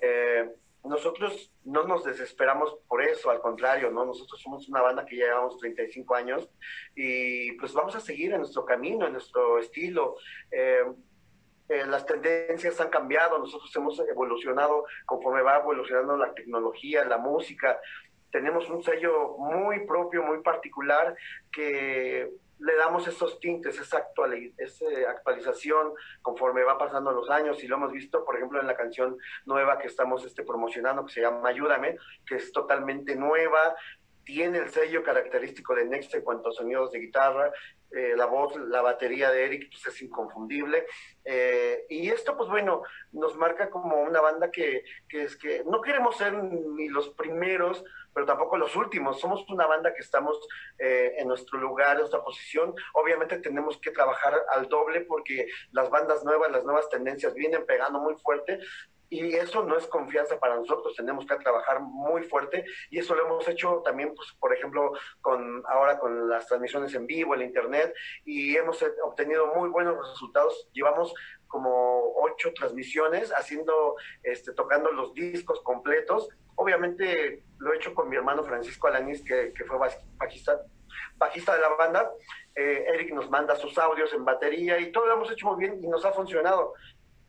Eh, 0.00 0.48
nosotros 0.84 1.52
no 1.64 1.82
nos 1.82 2.04
desesperamos 2.04 2.76
por 2.86 3.02
eso, 3.02 3.28
al 3.28 3.40
contrario, 3.40 3.90
¿no? 3.90 4.04
Nosotros 4.04 4.40
somos 4.40 4.68
una 4.68 4.82
banda 4.82 5.04
que 5.04 5.16
ya 5.16 5.24
llevamos 5.24 5.58
35 5.58 6.14
años 6.14 6.48
y 6.94 7.52
pues 7.58 7.72
vamos 7.72 7.96
a 7.96 8.00
seguir 8.00 8.32
en 8.32 8.38
nuestro 8.38 8.64
camino, 8.64 9.04
en 9.04 9.14
nuestro 9.14 9.58
estilo. 9.58 10.14
Eh, 10.52 10.84
eh, 11.70 11.86
las 11.86 12.06
tendencias 12.06 12.80
han 12.80 12.88
cambiado, 12.88 13.36
nosotros 13.36 13.74
hemos 13.74 13.98
evolucionado 13.98 14.84
conforme 15.06 15.42
va 15.42 15.56
evolucionando 15.56 16.16
la 16.16 16.32
tecnología, 16.32 17.04
la 17.04 17.18
música. 17.18 17.80
Tenemos 18.34 18.68
un 18.68 18.82
sello 18.82 19.36
muy 19.38 19.86
propio, 19.86 20.24
muy 20.24 20.42
particular, 20.42 21.16
que 21.52 22.32
le 22.58 22.74
damos 22.74 23.06
esos 23.06 23.38
tintes, 23.38 23.78
esa, 23.78 23.98
actualización 25.08 25.92
conforme 26.20 26.64
va 26.64 26.76
pasando 26.76 27.12
los 27.12 27.30
años 27.30 27.62
y 27.62 27.68
lo 27.68 27.76
hemos 27.76 27.92
visto, 27.92 28.24
por 28.24 28.34
ejemplo, 28.34 28.60
en 28.60 28.66
la 28.66 28.76
canción 28.76 29.16
nueva 29.46 29.78
que 29.78 29.86
estamos 29.86 30.24
este, 30.24 30.42
promocionando, 30.42 31.06
que 31.06 31.12
se 31.12 31.20
llama 31.20 31.48
Ayúdame, 31.48 31.96
que 32.26 32.34
es 32.34 32.50
totalmente 32.50 33.14
nueva, 33.14 33.76
tiene 34.24 34.58
el 34.58 34.70
sello 34.70 35.02
característico 35.02 35.74
de 35.74 35.84
Next 35.84 36.14
en 36.14 36.22
cuanto 36.22 36.48
a 36.48 36.52
sonidos 36.52 36.92
de 36.92 37.00
guitarra, 37.00 37.52
eh, 37.94 38.14
la 38.16 38.26
voz, 38.26 38.56
la 38.56 38.82
batería 38.82 39.30
de 39.30 39.44
Eric 39.44 39.70
pues, 39.70 39.94
es 39.94 40.02
inconfundible. 40.02 40.84
Eh, 41.24 41.86
y 41.88 42.08
esto, 42.08 42.36
pues 42.36 42.48
bueno, 42.50 42.82
nos 43.12 43.36
marca 43.36 43.70
como 43.70 44.02
una 44.02 44.20
banda 44.20 44.50
que, 44.50 44.82
es 45.10 45.36
que 45.36 45.62
no 45.64 45.80
queremos 45.80 46.16
ser 46.16 46.32
ni 46.32 46.88
los 46.88 47.10
primeros, 47.10 47.84
pero 48.12 48.26
tampoco 48.26 48.56
los 48.56 48.74
últimos. 48.74 49.20
Somos 49.20 49.48
una 49.48 49.66
banda 49.66 49.94
que 49.94 50.00
estamos 50.00 50.36
eh, 50.78 51.14
en 51.18 51.28
nuestro 51.28 51.58
lugar, 51.60 51.92
en 51.92 51.98
nuestra 51.98 52.24
posición. 52.24 52.74
Obviamente 52.94 53.38
tenemos 53.38 53.78
que 53.78 53.92
trabajar 53.92 54.34
al 54.52 54.68
doble 54.68 55.02
porque 55.02 55.46
las 55.70 55.88
bandas 55.88 56.24
nuevas, 56.24 56.50
las 56.50 56.64
nuevas 56.64 56.88
tendencias 56.88 57.32
vienen 57.34 57.64
pegando 57.64 58.00
muy 58.00 58.16
fuerte 58.16 58.58
y 59.20 59.34
eso 59.34 59.64
no 59.64 59.76
es 59.76 59.86
confianza 59.86 60.38
para 60.38 60.56
nosotros, 60.56 60.94
tenemos 60.96 61.26
que 61.26 61.36
trabajar 61.36 61.80
muy 61.80 62.22
fuerte 62.24 62.64
y 62.90 62.98
eso 62.98 63.14
lo 63.14 63.26
hemos 63.26 63.46
hecho 63.48 63.82
también, 63.84 64.14
pues, 64.14 64.32
por 64.40 64.52
ejemplo, 64.52 64.92
con 65.20 65.62
ahora 65.68 65.98
con 65.98 66.28
las 66.28 66.46
transmisiones 66.46 66.94
en 66.94 67.06
vivo, 67.06 67.34
el 67.34 67.42
internet 67.42 67.94
y 68.24 68.56
hemos 68.56 68.84
obtenido 69.04 69.54
muy 69.54 69.68
buenos 69.68 69.96
resultados. 69.96 70.68
Llevamos 70.72 71.14
como 71.46 72.14
ocho 72.16 72.52
transmisiones 72.52 73.30
haciendo, 73.30 73.94
este, 74.22 74.52
tocando 74.52 74.90
los 74.90 75.14
discos 75.14 75.60
completos. 75.60 76.28
Obviamente 76.56 77.44
lo 77.58 77.72
he 77.72 77.76
hecho 77.76 77.94
con 77.94 78.08
mi 78.08 78.16
hermano 78.16 78.42
Francisco 78.42 78.88
Alanis, 78.88 79.22
que, 79.22 79.52
que 79.52 79.64
fue 79.64 79.78
bajista, 80.18 80.60
bajista 81.16 81.54
de 81.54 81.60
la 81.60 81.68
banda. 81.70 82.10
Eh, 82.56 82.84
Eric 82.88 83.12
nos 83.12 83.30
manda 83.30 83.56
sus 83.56 83.76
audios 83.78 84.12
en 84.12 84.24
batería 84.24 84.78
y 84.78 84.92
todo 84.92 85.06
lo 85.06 85.14
hemos 85.14 85.30
hecho 85.30 85.46
muy 85.46 85.58
bien 85.58 85.82
y 85.82 85.88
nos 85.88 86.04
ha 86.04 86.12
funcionado. 86.12 86.74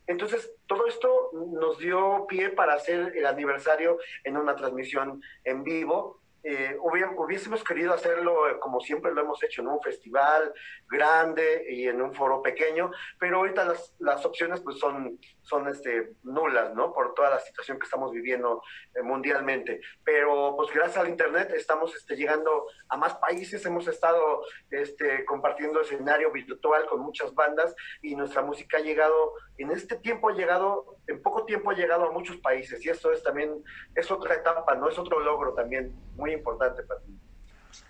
Entonces, 0.06 0.52
todo 0.66 0.86
esto 0.86 1.30
nos 1.32 1.78
dio 1.78 2.26
pie 2.28 2.50
para 2.50 2.74
hacer 2.74 3.12
el 3.16 3.26
aniversario 3.26 3.98
en 4.24 4.36
una 4.36 4.54
transmisión 4.54 5.22
en 5.44 5.64
vivo. 5.64 6.20
Eh, 6.44 6.76
hubiésemos 6.80 7.64
querido 7.64 7.92
hacerlo 7.92 8.48
eh, 8.48 8.60
como 8.60 8.78
siempre 8.80 9.12
lo 9.12 9.20
hemos 9.20 9.42
hecho, 9.42 9.62
en 9.62 9.68
un 9.68 9.80
festival 9.80 10.52
grande 10.88 11.66
y 11.68 11.88
en 11.88 12.00
un 12.00 12.14
foro 12.14 12.40
pequeño, 12.40 12.92
pero 13.18 13.38
ahorita 13.38 13.64
las, 13.64 13.96
las 13.98 14.24
opciones 14.24 14.60
pues 14.60 14.78
son, 14.78 15.18
son 15.46 15.68
este, 15.68 16.14
nulas, 16.24 16.74
¿no? 16.74 16.92
Por 16.92 17.14
toda 17.14 17.30
la 17.30 17.40
situación 17.40 17.78
que 17.78 17.84
estamos 17.84 18.10
viviendo 18.10 18.62
eh, 18.94 19.02
mundialmente. 19.02 19.80
Pero 20.04 20.54
pues 20.56 20.72
gracias 20.74 20.98
al 20.98 21.08
Internet 21.08 21.52
estamos 21.54 21.94
este, 21.94 22.16
llegando 22.16 22.66
a 22.88 22.96
más 22.96 23.14
países, 23.14 23.64
hemos 23.64 23.86
estado 23.86 24.44
este, 24.70 25.24
compartiendo 25.24 25.80
escenario 25.80 26.32
virtual 26.32 26.86
con 26.86 27.00
muchas 27.00 27.32
bandas 27.34 27.74
y 28.02 28.16
nuestra 28.16 28.42
música 28.42 28.78
ha 28.78 28.80
llegado, 28.80 29.34
en 29.58 29.70
este 29.70 29.96
tiempo 29.96 30.28
ha 30.28 30.34
llegado, 30.34 30.96
en 31.06 31.22
poco 31.22 31.44
tiempo 31.44 31.70
ha 31.70 31.74
llegado 31.74 32.06
a 32.06 32.12
muchos 32.12 32.36
países 32.38 32.84
y 32.84 32.88
esto 32.88 33.12
es 33.12 33.22
también, 33.22 33.62
es 33.94 34.10
otra 34.10 34.34
etapa, 34.34 34.74
¿no? 34.74 34.88
Es 34.88 34.98
otro 34.98 35.20
logro 35.20 35.54
también 35.54 35.94
muy 36.16 36.32
importante 36.32 36.82
para 36.82 37.00
mí. 37.00 37.25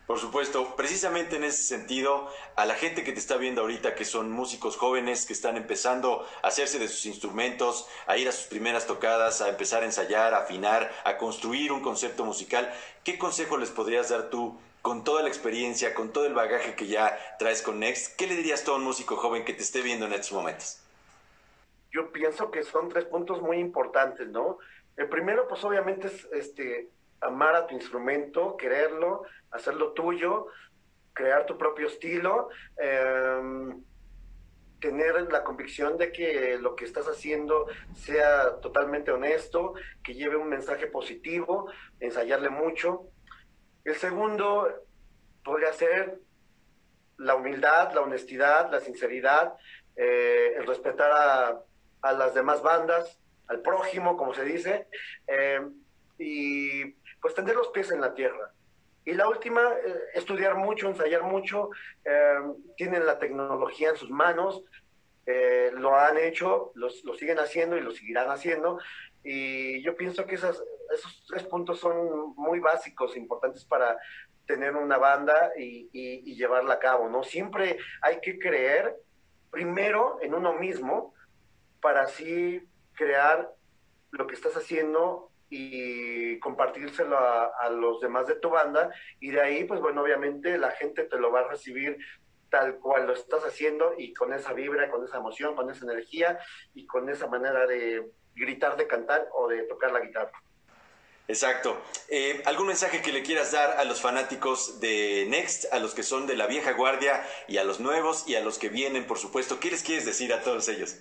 Por 0.07 0.20
supuesto, 0.20 0.77
precisamente 0.77 1.35
en 1.35 1.42
ese 1.42 1.64
sentido, 1.64 2.31
a 2.55 2.64
la 2.64 2.75
gente 2.75 3.03
que 3.03 3.12
te 3.12 3.18
está 3.18 3.37
viendo 3.37 3.62
ahorita, 3.62 3.96
que 3.96 4.05
son 4.05 4.31
músicos 4.31 4.77
jóvenes, 4.77 5.27
que 5.27 5.33
están 5.33 5.57
empezando 5.57 6.25
a 6.42 6.49
hacerse 6.49 6.79
de 6.79 6.87
sus 6.87 7.07
instrumentos, 7.07 7.88
a 8.07 8.16
ir 8.16 8.29
a 8.29 8.33
sus 8.33 8.46
primeras 8.46 8.87
tocadas, 8.87 9.40
a 9.40 9.49
empezar 9.49 9.83
a 9.83 9.87
ensayar, 9.87 10.33
a 10.33 10.38
afinar, 10.38 10.92
a 11.05 11.18
construir 11.18 11.72
un 11.72 11.81
concepto 11.81 12.25
musical, 12.25 12.72
¿qué 13.03 13.18
consejo 13.18 13.59
les 13.59 13.70
podrías 13.70 14.11
dar 14.11 14.31
tú 14.31 14.57
con 14.81 15.03
toda 15.03 15.22
la 15.22 15.29
experiencia, 15.29 15.92
con 15.94 16.12
todo 16.12 16.27
el 16.27 16.35
bagaje 16.35 16.77
que 16.77 16.87
ya 16.87 17.18
traes 17.40 17.61
con 17.61 17.81
Next? 17.81 18.14
¿Qué 18.14 18.29
le 18.29 18.37
dirías 18.37 18.62
tú 18.62 18.70
a 18.70 18.77
un 18.77 18.85
músico 18.85 19.16
joven 19.16 19.44
que 19.44 19.55
te 19.55 19.62
esté 19.62 19.83
viendo 19.83 20.07
en 20.07 20.12
estos 20.12 20.31
momentos? 20.31 20.81
Yo 21.90 22.12
pienso 22.12 22.53
que 22.53 22.62
son 22.62 22.88
tres 22.88 23.07
puntos 23.07 23.42
muy 23.42 23.59
importantes, 23.59 24.29
¿no? 24.29 24.59
El 24.96 25.09
primero, 25.09 25.49
pues 25.49 25.64
obviamente 25.64 26.07
es 26.07 26.29
este, 26.33 26.90
amar 27.20 27.55
a 27.55 27.66
tu 27.66 27.74
instrumento, 27.74 28.57
quererlo, 28.57 29.22
hacerlo 29.50 29.92
tuyo, 29.92 30.48
crear 31.12 31.46
tu 31.46 31.57
propio 31.57 31.87
estilo, 31.87 32.50
em, 32.76 33.83
tener 34.81 35.33
la 35.33 35.42
convicción 35.42 35.96
de 35.96 36.12
que 36.12 36.59
lo 36.59 36.76
que 36.76 36.85
estás 36.85 37.07
haciendo 37.07 37.66
sea 37.94 38.61
totalmente 38.61 39.11
honesto, 39.11 39.74
que 40.05 40.14
lleve 40.14 40.37
un 40.37 40.48
mensaje 40.48 40.87
positivo, 40.87 41.70
ensayarle 41.98 42.50
mucho. 42.50 43.09
El 43.85 43.96
segundo 43.96 44.68
podría 45.42 45.72
ser 45.72 46.18
la 47.16 47.35
humildad, 47.35 47.92
la 47.94 48.02
honestidad, 48.02 48.70
la 48.70 48.81
sinceridad, 48.81 49.55
eh, 49.96 50.55
el 50.57 50.66
respetar 50.66 51.11
a, 51.11 51.61
a, 52.02 52.12
las 52.12 52.35
demás 52.35 52.62
bandas, 52.62 53.18
al 53.46 53.62
prójimo, 53.62 54.16
como 54.18 54.35
se 54.35 54.44
dice, 54.44 54.87
em, 55.26 55.72
y 56.18 56.94
pues 57.27 57.35
tener 57.35 57.57
los 57.57 57.71
pies 57.71 57.91
en 57.91 58.01
la 58.01 58.15
tierra. 58.15 58.53
Y 59.05 59.12
la 59.12 59.29
última, 59.29 59.61
eh, 59.85 59.97
estudiar 60.15 60.55
mucho, 60.55 60.87
ensayar 60.87 61.25
mucho, 61.25 61.71
eh, 62.05 62.39
tienen 62.77 63.05
la 63.05 63.19
tecnología 63.19 63.89
en 63.89 63.97
sus 63.97 64.11
manos, 64.11 64.62
eh, 65.27 65.73
lo 65.75 65.97
han 65.97 66.19
hecho, 66.19 66.71
lo 66.77 66.89
siguen 66.89 67.41
haciendo 67.41 67.77
y 67.77 67.81
lo 67.81 67.91
seguirán 67.91 68.31
haciendo. 68.31 68.79
Y 69.25 69.83
yo 69.83 69.97
pienso 69.97 70.25
que 70.25 70.37
esas, 70.37 70.62
esos 70.95 71.25
tres 71.27 71.43
puntos 71.43 71.81
son 71.81 72.33
muy 72.37 72.61
básicos, 72.61 73.17
importantes 73.17 73.65
para 73.65 73.99
tener 74.47 74.77
una 74.77 74.97
banda 74.97 75.51
y, 75.59 75.89
y 75.93 76.37
llevarla 76.37 76.75
a 76.75 76.79
cabo, 76.79 77.09
¿no? 77.09 77.25
Siempre 77.25 77.77
hay 78.03 78.21
que 78.21 78.39
creer 78.39 78.95
primero 79.51 80.21
en 80.23 80.33
uno 80.33 80.53
mismo 80.53 81.12
para 81.81 82.03
así 82.03 82.62
crear 82.95 83.53
lo 84.12 84.29
que 84.29 84.35
estás 84.37 84.57
haciendo 84.57 85.33
y 85.49 86.39
compartírselo 86.41 87.19
a, 87.19 87.71
los 87.71 88.01
demás 88.01 88.27
de 88.27 88.35
tu 88.37 88.51
banda 88.51 88.91
y 89.21 89.31
de 89.31 89.41
ahí 89.41 89.65
pues 89.65 89.81
bueno 89.81 90.03
obviamente 90.03 90.59
la 90.59 90.73
gente 90.73 91.05
te 91.05 91.19
lo 91.19 91.31
va 91.31 91.41
a 91.41 91.49
recibir 91.49 91.99
tal 92.51 92.77
cual 92.77 93.07
lo 93.07 93.13
estás 93.13 93.45
haciendo 93.45 93.95
y 93.99 94.15
con 94.15 94.33
esa 94.33 94.53
vibra, 94.53 94.91
con 94.91 95.05
esa 95.05 95.19
emoción, 95.19 95.55
con 95.57 95.71
esa 95.71 95.85
energía 95.85 96.39
y 96.75 96.87
con 96.87 97.09
esa 97.09 97.27
manera 97.27 97.67
de 97.67 98.09
gritar, 98.35 98.77
de 98.77 98.87
cantar 98.87 99.29
o 99.33 99.49
de 99.49 99.63
tocar 99.65 99.93
la 99.93 100.01
guitarra. 100.01 100.33
Exacto. 101.29 101.77
Eh, 102.09 102.41
¿Algún 102.45 102.69
mensaje 102.69 103.03
que 103.03 103.13
le 103.13 103.23
quieras 103.23 103.51
dar 103.51 103.79
a 103.79 103.85
los 103.85 104.01
fanáticos 104.01 104.79
de 104.81 105.27
Next, 105.29 105.73
a 105.73 105.81
los 105.81 105.93
que 105.93 106.05
son 106.05 106.27
de 106.27 106.37
la 106.37 106.47
vieja 106.47 106.73
guardia 106.73 107.27
y 107.49 107.57
a 107.57 107.65
los 107.65 107.81
nuevos 107.81 108.29
y 108.29 108.37
a 108.37 108.41
los 108.41 108.59
que 108.59 108.69
vienen, 108.69 109.07
por 109.07 109.19
supuesto? 109.19 109.59
¿Qué 109.59 109.71
les 109.71 109.83
quieres 109.83 110.07
decir 110.07 110.33
a 110.33 110.43
todos 110.43 110.69
ellos? 110.69 110.99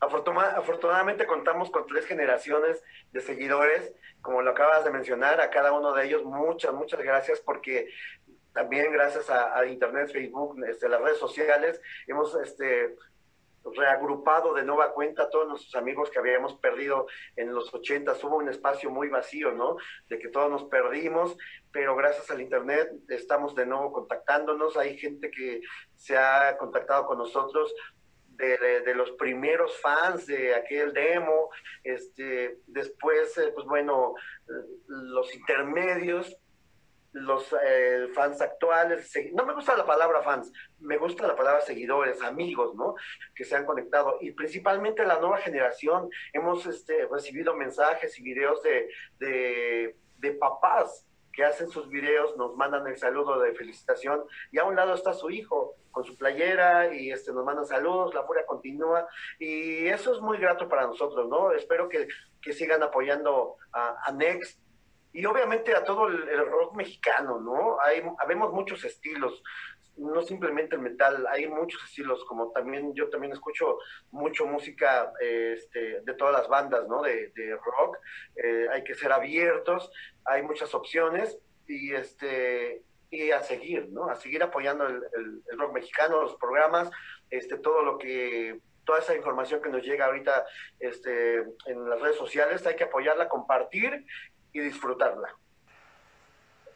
Afortunadamente 0.00 1.26
contamos 1.26 1.70
con 1.70 1.86
tres 1.86 2.06
generaciones 2.06 2.82
de 3.12 3.20
seguidores, 3.20 3.92
como 4.20 4.42
lo 4.42 4.50
acabas 4.50 4.84
de 4.84 4.90
mencionar, 4.90 5.40
a 5.40 5.50
cada 5.50 5.72
uno 5.72 5.92
de 5.92 6.06
ellos 6.06 6.24
muchas, 6.24 6.72
muchas 6.72 7.00
gracias 7.00 7.40
porque 7.40 7.88
también 8.52 8.92
gracias 8.92 9.30
a, 9.30 9.64
Internet, 9.66 10.10
Facebook, 10.12 10.58
este, 10.66 10.88
las 10.88 11.00
redes 11.00 11.18
sociales, 11.18 11.80
hemos 12.06 12.34
este, 12.36 12.96
reagrupado 13.76 14.54
de 14.54 14.64
nueva 14.64 14.92
cuenta 14.92 15.24
a 15.24 15.30
todos 15.30 15.48
nuestros 15.48 15.74
amigos 15.74 16.10
que 16.10 16.18
habíamos 16.18 16.54
perdido 16.54 17.06
en 17.36 17.54
los 17.54 17.72
80. 17.72 18.14
Hubo 18.22 18.36
un 18.36 18.48
espacio 18.48 18.90
muy 18.90 19.08
vacío, 19.08 19.52
¿no? 19.52 19.76
De 20.08 20.18
que 20.18 20.28
todos 20.28 20.50
nos 20.50 20.64
perdimos, 20.64 21.36
pero 21.70 21.94
gracias 21.96 22.30
al 22.30 22.40
Internet 22.40 22.90
estamos 23.08 23.54
de 23.54 23.66
nuevo 23.66 23.92
contactándonos. 23.92 24.76
Hay 24.76 24.98
gente 24.98 25.30
que 25.30 25.60
se 25.94 26.16
ha 26.16 26.56
contactado 26.58 27.06
con 27.06 27.18
nosotros 27.18 27.74
de, 28.38 28.94
los 28.94 29.10
primeros 29.12 29.76
fans 29.80 30.26
de 30.26 30.54
aquel 30.54 30.92
demo, 30.92 31.50
este, 31.82 32.58
después, 32.66 33.36
eh, 33.38 33.50
pues 33.54 33.66
bueno, 33.66 34.14
los 34.86 35.34
intermedios, 35.34 36.36
los 37.12 37.52
eh, 37.66 38.08
fans 38.14 38.40
actuales, 38.40 39.10
no 39.32 39.44
me 39.44 39.54
gusta 39.54 39.76
la 39.76 39.86
palabra 39.86 40.22
fans, 40.22 40.52
me 40.78 40.98
gusta 40.98 41.26
la 41.26 41.34
palabra 41.34 41.62
seguidores, 41.62 42.22
amigos, 42.22 42.74
¿no? 42.76 42.94
Que 43.34 43.44
se 43.44 43.56
han 43.56 43.64
conectado 43.66 44.18
y 44.20 44.32
principalmente 44.32 45.04
la 45.04 45.18
nueva 45.18 45.38
generación. 45.38 46.08
Hemos 46.32 46.66
este, 46.66 47.06
recibido 47.10 47.56
mensajes 47.56 48.18
y 48.18 48.22
videos 48.22 48.62
de, 48.62 48.88
de, 49.18 49.96
de 50.18 50.32
papás 50.32 51.07
que 51.38 51.44
hacen 51.44 51.70
sus 51.70 51.88
videos, 51.88 52.36
nos 52.36 52.56
mandan 52.56 52.84
el 52.88 52.98
saludo 52.98 53.38
de 53.38 53.54
felicitación 53.54 54.24
y 54.50 54.58
a 54.58 54.64
un 54.64 54.74
lado 54.74 54.92
está 54.94 55.14
su 55.14 55.30
hijo 55.30 55.76
con 55.92 56.02
su 56.02 56.16
playera 56.16 56.92
y 56.92 57.12
este 57.12 57.32
nos 57.32 57.44
mandan 57.44 57.64
saludos, 57.64 58.12
la 58.12 58.24
furia 58.24 58.44
continúa 58.44 59.06
y 59.38 59.86
eso 59.86 60.12
es 60.12 60.20
muy 60.20 60.38
grato 60.38 60.68
para 60.68 60.88
nosotros, 60.88 61.28
¿no? 61.28 61.52
Espero 61.52 61.88
que, 61.88 62.08
sigan 62.52 62.82
apoyando 62.82 63.54
a, 63.72 64.10
Next 64.10 64.58
y 65.12 65.24
obviamente 65.26 65.76
a 65.76 65.84
todo 65.84 66.08
el, 66.08 66.26
rock 66.50 66.74
mexicano, 66.74 67.38
¿no? 67.38 67.80
Hay, 67.82 68.02
habemos 68.18 68.52
muchos 68.52 68.84
estilos, 68.84 69.40
no 69.98 70.22
simplemente 70.22 70.76
el 70.76 70.82
metal, 70.82 71.26
hay 71.28 71.46
muchos 71.46 71.82
estilos, 71.84 72.24
como 72.24 72.50
también 72.52 72.94
yo 72.94 73.10
también 73.10 73.32
escucho 73.32 73.78
mucho 74.10 74.46
música 74.46 75.12
este, 75.20 76.00
de 76.00 76.14
todas 76.14 76.32
las 76.32 76.48
bandas, 76.48 76.88
¿no? 76.88 77.02
De, 77.02 77.30
rock, 77.64 77.98
eh, 78.36 78.66
hay 78.72 78.82
que 78.82 78.94
ser 78.94 79.12
abiertos, 79.12 79.90
hay 80.28 80.42
muchas 80.42 80.74
opciones 80.74 81.38
y 81.66 81.94
este 81.94 82.82
y 83.10 83.30
a 83.30 83.42
seguir, 83.42 83.88
¿no? 83.90 84.10
A 84.10 84.16
seguir 84.16 84.42
apoyando 84.42 84.86
el, 84.86 85.42
rock 85.56 85.72
mexicano, 85.72 86.20
los 86.20 86.36
programas, 86.36 86.90
este, 87.30 87.56
todo 87.56 87.82
lo 87.82 87.96
que 87.96 88.60
toda 88.84 88.98
esa 88.98 89.14
información 89.14 89.62
que 89.62 89.70
nos 89.70 89.82
llega 89.82 90.06
ahorita 90.06 90.46
este, 90.78 91.36
en 91.66 91.88
las 91.88 92.00
redes 92.00 92.16
sociales, 92.16 92.66
hay 92.66 92.76
que 92.76 92.84
apoyarla, 92.84 93.28
compartir 93.28 94.04
y 94.52 94.60
disfrutarla. 94.60 95.34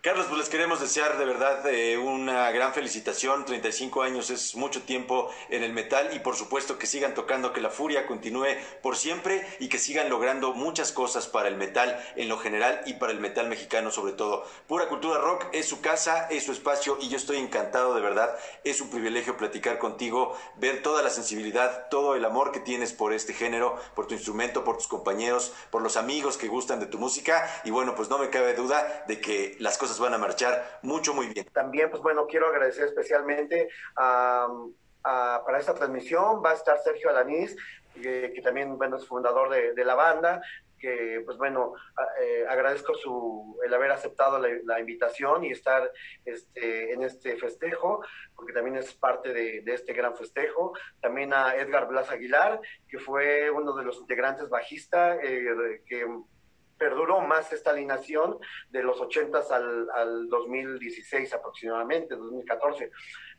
Carlos, 0.04 0.26
pues 0.26 0.38
les 0.40 0.48
queremos 0.48 0.80
desear 0.80 1.16
de 1.16 1.24
verdad 1.24 1.64
eh, 1.68 1.96
una 1.96 2.50
gran 2.50 2.74
felicitación. 2.74 3.44
35 3.44 4.02
años 4.02 4.30
es 4.30 4.56
mucho 4.56 4.82
tiempo 4.82 5.30
en 5.48 5.62
el 5.62 5.72
metal 5.72 6.10
y 6.12 6.18
por 6.18 6.34
supuesto 6.34 6.76
que 6.76 6.88
sigan 6.88 7.14
tocando, 7.14 7.52
que 7.52 7.60
la 7.60 7.70
furia 7.70 8.04
continúe 8.08 8.48
por 8.82 8.96
siempre 8.96 9.46
y 9.60 9.68
que 9.68 9.78
sigan 9.78 10.10
logrando 10.10 10.54
muchas 10.54 10.90
cosas 10.90 11.28
para 11.28 11.46
el 11.46 11.54
metal 11.54 12.04
en 12.16 12.28
lo 12.28 12.36
general 12.36 12.80
y 12.84 12.94
para 12.94 13.12
el 13.12 13.20
metal 13.20 13.46
mexicano 13.46 13.92
sobre 13.92 14.12
todo. 14.12 14.44
Pura 14.66 14.88
Cultura 14.88 15.20
Rock 15.20 15.46
es 15.52 15.68
su 15.68 15.80
casa, 15.80 16.26
es 16.30 16.46
su 16.46 16.50
espacio 16.50 16.98
y 17.00 17.08
yo 17.08 17.16
estoy 17.16 17.36
encantado 17.36 17.94
de 17.94 18.00
verdad. 18.00 18.36
Es 18.64 18.80
un 18.80 18.90
privilegio 18.90 19.36
platicar 19.36 19.78
contigo, 19.78 20.36
ver 20.56 20.82
toda 20.82 21.04
la 21.04 21.10
sensibilidad, 21.10 21.86
todo 21.90 22.16
el 22.16 22.24
amor 22.24 22.50
que 22.50 22.58
tienes 22.58 22.92
por 22.92 23.12
este 23.12 23.34
género, 23.34 23.78
por 23.94 24.08
tu 24.08 24.14
instrumento, 24.14 24.64
por 24.64 24.78
tus 24.78 24.88
compañeros, 24.88 25.52
por 25.70 25.80
los 25.80 25.96
amigos 25.96 26.38
que 26.38 26.48
gustan 26.48 26.80
de 26.80 26.86
tu 26.86 26.98
música 26.98 27.48
y 27.62 27.70
bueno, 27.70 27.94
pues 27.94 28.08
no 28.08 28.18
me 28.18 28.30
cabe 28.30 28.54
duda 28.54 29.04
de 29.06 29.20
que 29.20 29.54
las 29.60 29.78
cosas 29.78 29.91
van 29.98 30.14
a 30.14 30.18
marchar 30.18 30.80
mucho, 30.82 31.14
muy 31.14 31.28
bien. 31.28 31.46
También, 31.52 31.90
pues 31.90 32.02
bueno, 32.02 32.26
quiero 32.26 32.48
agradecer 32.48 32.86
especialmente 32.86 33.68
para 33.94 35.58
esta 35.58 35.74
transmisión. 35.74 36.42
Va 36.44 36.50
a 36.50 36.54
estar 36.54 36.78
Sergio 36.78 37.10
Alanís, 37.10 37.56
que 37.94 38.40
también, 38.42 38.78
bueno, 38.78 38.96
es 38.96 39.06
fundador 39.06 39.50
de, 39.50 39.84
la 39.84 39.94
banda, 39.94 40.42
que 40.78 41.22
pues 41.24 41.36
bueno, 41.36 41.74
eh, 42.20 42.44
agradezco 42.48 42.94
su, 42.94 43.56
el 43.64 43.72
haber 43.72 43.92
aceptado 43.92 44.38
la, 44.38 44.80
invitación 44.80 45.44
y 45.44 45.52
estar 45.52 45.90
este, 46.24 46.92
en 46.92 47.02
este 47.02 47.36
festejo, 47.36 48.04
porque 48.34 48.52
también 48.52 48.76
es 48.76 48.92
parte 48.94 49.32
de, 49.32 49.62
este 49.66 49.92
gran 49.92 50.16
festejo. 50.16 50.72
También 51.00 51.32
a 51.32 51.54
Edgar 51.54 51.86
Blas 51.86 52.10
Aguilar, 52.10 52.60
que 52.88 52.98
fue 52.98 53.50
uno 53.50 53.74
de 53.74 53.84
los 53.84 53.98
integrantes 53.98 54.48
bajista, 54.48 55.16
eh, 55.22 55.82
que 55.86 56.06
perduró 56.78 57.20
más 57.20 57.52
esta 57.52 57.70
alineación 57.70 58.38
de 58.70 58.82
los 58.82 59.00
80 59.00 59.38
al, 59.50 59.90
al 59.90 60.28
2016 60.28 61.32
aproximadamente, 61.34 62.16
2014. 62.16 62.90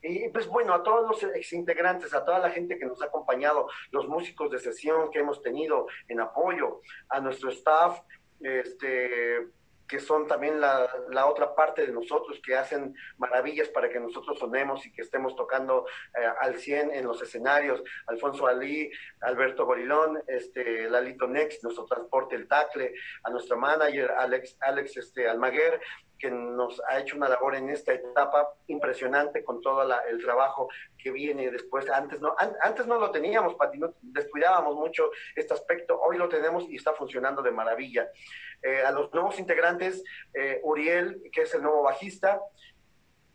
Y 0.01 0.29
pues 0.29 0.47
bueno, 0.47 0.73
a 0.73 0.83
todos 0.83 1.07
los 1.07 1.35
exintegrantes, 1.35 2.13
a 2.13 2.25
toda 2.25 2.39
la 2.39 2.49
gente 2.49 2.77
que 2.77 2.85
nos 2.85 3.01
ha 3.01 3.05
acompañado, 3.05 3.69
los 3.91 4.07
músicos 4.07 4.51
de 4.51 4.59
sesión 4.59 5.09
que 5.11 5.19
hemos 5.19 5.41
tenido 5.41 5.87
en 6.07 6.19
apoyo, 6.19 6.81
a 7.09 7.21
nuestro 7.21 7.49
staff, 7.51 7.99
este, 8.41 9.47
que 9.93 9.99
son 9.99 10.27
también 10.27 10.59
la, 10.59 10.89
la, 11.11 11.27
otra 11.27 11.53
parte 11.53 11.85
de 11.85 11.93
nosotros, 11.93 12.41
que 12.43 12.55
hacen 12.55 12.95
maravillas 13.19 13.67
para 13.67 13.89
que 13.89 13.99
nosotros 13.99 14.39
sonemos 14.39 14.83
y 14.87 14.91
que 14.91 15.03
estemos 15.03 15.35
tocando 15.35 15.85
eh, 16.19 16.25
al 16.41 16.57
100 16.57 16.95
en 16.95 17.05
los 17.05 17.21
escenarios. 17.21 17.83
Alfonso 18.07 18.47
Ali, 18.47 18.89
Alberto 19.21 19.67
Gorilón, 19.67 20.19
este, 20.25 20.89
Lalito 20.89 21.27
Next, 21.27 21.61
nuestro 21.61 21.85
transporte, 21.85 22.35
el 22.35 22.47
tacle, 22.47 22.95
a 23.21 23.29
nuestro 23.29 23.55
manager, 23.55 24.09
Alex, 24.17 24.57
Alex 24.61 24.97
este, 24.97 25.29
Almaguer, 25.29 25.79
que 26.23 26.31
nos 26.31 26.81
ha 26.87 26.99
hecho 26.99 27.17
una 27.17 27.27
labor 27.27 27.53
en 27.53 27.69
esta 27.69 27.91
etapa 27.91 28.53
impresionante 28.67 29.43
con 29.43 29.59
todo 29.59 29.83
el 30.07 30.23
trabajo 30.23 30.69
que 30.97 31.11
viene 31.11 31.51
después. 31.51 31.89
Antes 31.89 32.21
no, 32.21 32.33
antes 32.61 32.87
no 32.87 32.97
lo 32.97 33.11
teníamos, 33.11 33.55
Pati, 33.55 33.77
descuidábamos 34.01 34.73
mucho 34.75 35.11
este 35.35 35.53
aspecto, 35.53 35.99
hoy 35.99 36.17
lo 36.17 36.29
tenemos 36.29 36.63
y 36.69 36.77
está 36.77 36.93
funcionando 36.93 37.41
de 37.41 37.51
maravilla. 37.51 38.07
Eh, 38.61 38.83
a 38.83 38.91
los 38.91 39.13
nuevos 39.13 39.37
integrantes, 39.37 40.01
eh, 40.33 40.61
Uriel, 40.63 41.23
que 41.29 41.41
es 41.41 41.53
el 41.55 41.61
nuevo 41.61 41.83
bajista, 41.83 42.39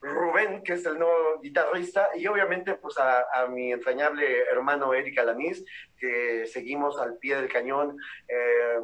Rubén, 0.00 0.62
que 0.62 0.72
es 0.72 0.86
el 0.86 0.98
nuevo 0.98 1.40
guitarrista, 1.42 2.08
y 2.16 2.26
obviamente 2.26 2.76
pues 2.76 2.96
a, 2.96 3.46
mi 3.48 3.70
entrañable 3.70 4.44
hermano 4.50 4.94
Eric 4.94 5.18
Alanis, 5.18 5.62
que 5.98 6.46
seguimos 6.46 6.98
al 6.98 7.18
pie 7.18 7.36
del 7.36 7.52
cañón 7.52 7.98
eh, 8.28 8.80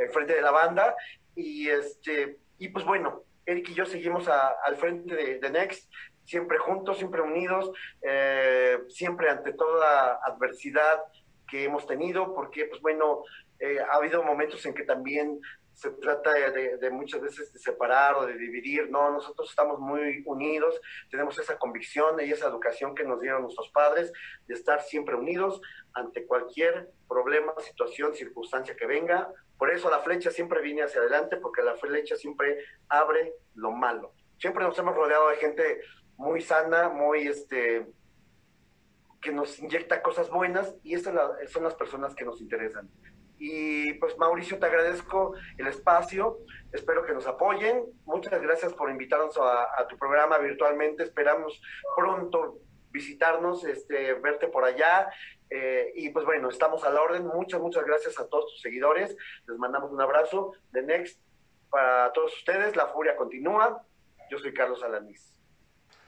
enfrente 0.00 0.34
de 0.34 0.42
la 0.42 0.50
banda, 0.50 0.96
y 1.36 1.68
este, 1.68 2.38
y 2.58 2.68
pues 2.70 2.84
bueno, 2.84 3.22
Eric 3.46 3.68
y 3.70 3.74
yo 3.74 3.86
seguimos 3.86 4.28
al 4.28 4.76
frente 4.76 5.14
de, 5.14 5.50
Next, 5.50 5.90
siempre 6.24 6.58
juntos, 6.58 6.98
siempre 6.98 7.22
unidos, 7.22 7.70
eh, 8.02 8.78
siempre 8.88 9.28
ante 9.28 9.52
toda 9.52 10.18
adversidad 10.24 11.02
que 11.48 11.64
hemos 11.64 11.86
tenido, 11.86 12.34
porque, 12.34 12.64
pues 12.66 12.80
bueno, 12.80 13.22
eh, 13.60 13.78
ha 13.80 13.96
habido 13.96 14.22
momentos 14.22 14.64
en 14.66 14.74
que 14.74 14.84
también 14.84 15.40
se 15.74 15.90
trata 15.90 16.32
de, 16.32 16.90
muchas 16.90 17.20
veces 17.20 17.52
de 17.52 17.58
separar 17.58 18.14
o 18.14 18.26
de 18.26 18.38
dividir, 18.38 18.90
no, 18.90 19.10
nosotros 19.10 19.50
estamos 19.50 19.80
muy 19.80 20.22
unidos, 20.24 20.80
tenemos 21.10 21.38
esa 21.38 21.58
convicción 21.58 22.16
y 22.20 22.30
esa 22.30 22.46
educación 22.46 22.94
que 22.94 23.04
nos 23.04 23.20
dieron 23.20 23.42
nuestros 23.42 23.70
padres 23.70 24.12
de 24.46 24.54
estar 24.54 24.82
siempre 24.82 25.16
unidos 25.16 25.60
ante 25.92 26.26
cualquier 26.26 26.90
problema, 27.08 27.52
situación, 27.58 28.14
circunstancia 28.14 28.76
que 28.76 28.86
venga, 28.86 29.28
por 29.58 29.70
eso 29.70 29.90
la 29.90 30.00
flecha 30.00 30.30
siempre 30.30 30.62
viene 30.62 30.82
hacia 30.82 31.00
adelante, 31.00 31.36
porque 31.36 31.62
la 31.62 31.74
flecha 31.74 32.16
siempre 32.16 32.64
abre 32.88 33.34
lo 33.54 33.70
malo. 33.70 34.12
Siempre 34.38 34.64
nos 34.64 34.78
hemos 34.78 34.94
rodeado 34.94 35.28
de 35.28 35.36
gente 35.36 35.80
muy 36.16 36.40
sana, 36.40 36.88
muy 36.88 37.26
este 37.26 37.86
que 39.20 39.32
nos 39.32 39.58
inyecta 39.58 40.02
cosas 40.02 40.28
buenas 40.28 40.76
y 40.82 40.94
estas 40.94 41.14
son 41.50 41.64
las 41.64 41.74
personas 41.74 42.14
que 42.14 42.26
nos 42.26 42.42
interesan. 42.42 42.90
Y 43.38 43.94
pues 43.94 44.16
Mauricio, 44.16 44.58
te 44.58 44.66
agradezco 44.66 45.34
el 45.58 45.66
espacio, 45.66 46.38
espero 46.72 47.04
que 47.04 47.12
nos 47.12 47.26
apoyen. 47.26 47.84
Muchas 48.04 48.40
gracias 48.40 48.72
por 48.72 48.90
invitarnos 48.90 49.36
a, 49.38 49.86
tu 49.88 49.98
programa 49.98 50.38
virtualmente. 50.38 51.02
Esperamos 51.02 51.60
pronto 51.96 52.58
visitarnos, 52.90 53.64
este, 53.64 54.14
verte 54.14 54.46
por 54.46 54.64
allá 54.64 55.10
eh, 55.50 55.92
y 55.96 56.10
pues 56.10 56.24
bueno, 56.24 56.48
estamos 56.48 56.84
a 56.84 56.90
la 56.90 57.02
orden. 57.02 57.26
Muchas, 57.26 57.60
muchas 57.60 57.84
gracias 57.84 58.18
a 58.20 58.28
todos 58.28 58.52
tus 58.52 58.60
seguidores. 58.60 59.16
Les 59.46 59.58
mandamos 59.58 59.90
un 59.90 60.00
abrazo 60.00 60.52
de 60.70 60.82
Next 60.82 61.20
para 61.70 62.12
todos 62.12 62.36
ustedes. 62.36 62.76
La 62.76 62.86
furia 62.86 63.16
continúa. 63.16 63.84
Yo 64.30 64.38
soy 64.38 64.54
Carlos 64.54 64.82
Alanís. 64.82 65.33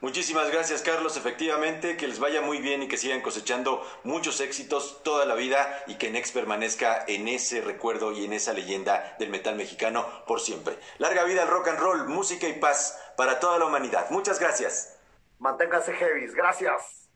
Muchísimas 0.00 0.50
gracias 0.50 0.82
Carlos, 0.82 1.16
efectivamente, 1.16 1.96
que 1.96 2.06
les 2.06 2.18
vaya 2.18 2.42
muy 2.42 2.58
bien 2.58 2.82
y 2.82 2.88
que 2.88 2.98
sigan 2.98 3.22
cosechando 3.22 3.82
muchos 4.04 4.40
éxitos 4.40 5.02
toda 5.02 5.24
la 5.24 5.34
vida 5.34 5.84
y 5.86 5.94
que 5.94 6.10
Next 6.10 6.34
permanezca 6.34 7.04
en 7.08 7.28
ese 7.28 7.62
recuerdo 7.62 8.12
y 8.12 8.26
en 8.26 8.34
esa 8.34 8.52
leyenda 8.52 9.16
del 9.18 9.30
metal 9.30 9.56
mexicano 9.56 10.06
por 10.26 10.40
siempre. 10.40 10.78
Larga 10.98 11.24
vida 11.24 11.42
al 11.42 11.48
rock 11.48 11.68
and 11.68 11.78
roll, 11.78 12.08
música 12.08 12.46
y 12.46 12.54
paz 12.54 13.00
para 13.16 13.40
toda 13.40 13.58
la 13.58 13.64
humanidad. 13.64 14.10
Muchas 14.10 14.38
gracias. 14.38 14.98
Manténganse 15.38 15.94
heavy, 15.94 16.26
gracias. 16.34 17.08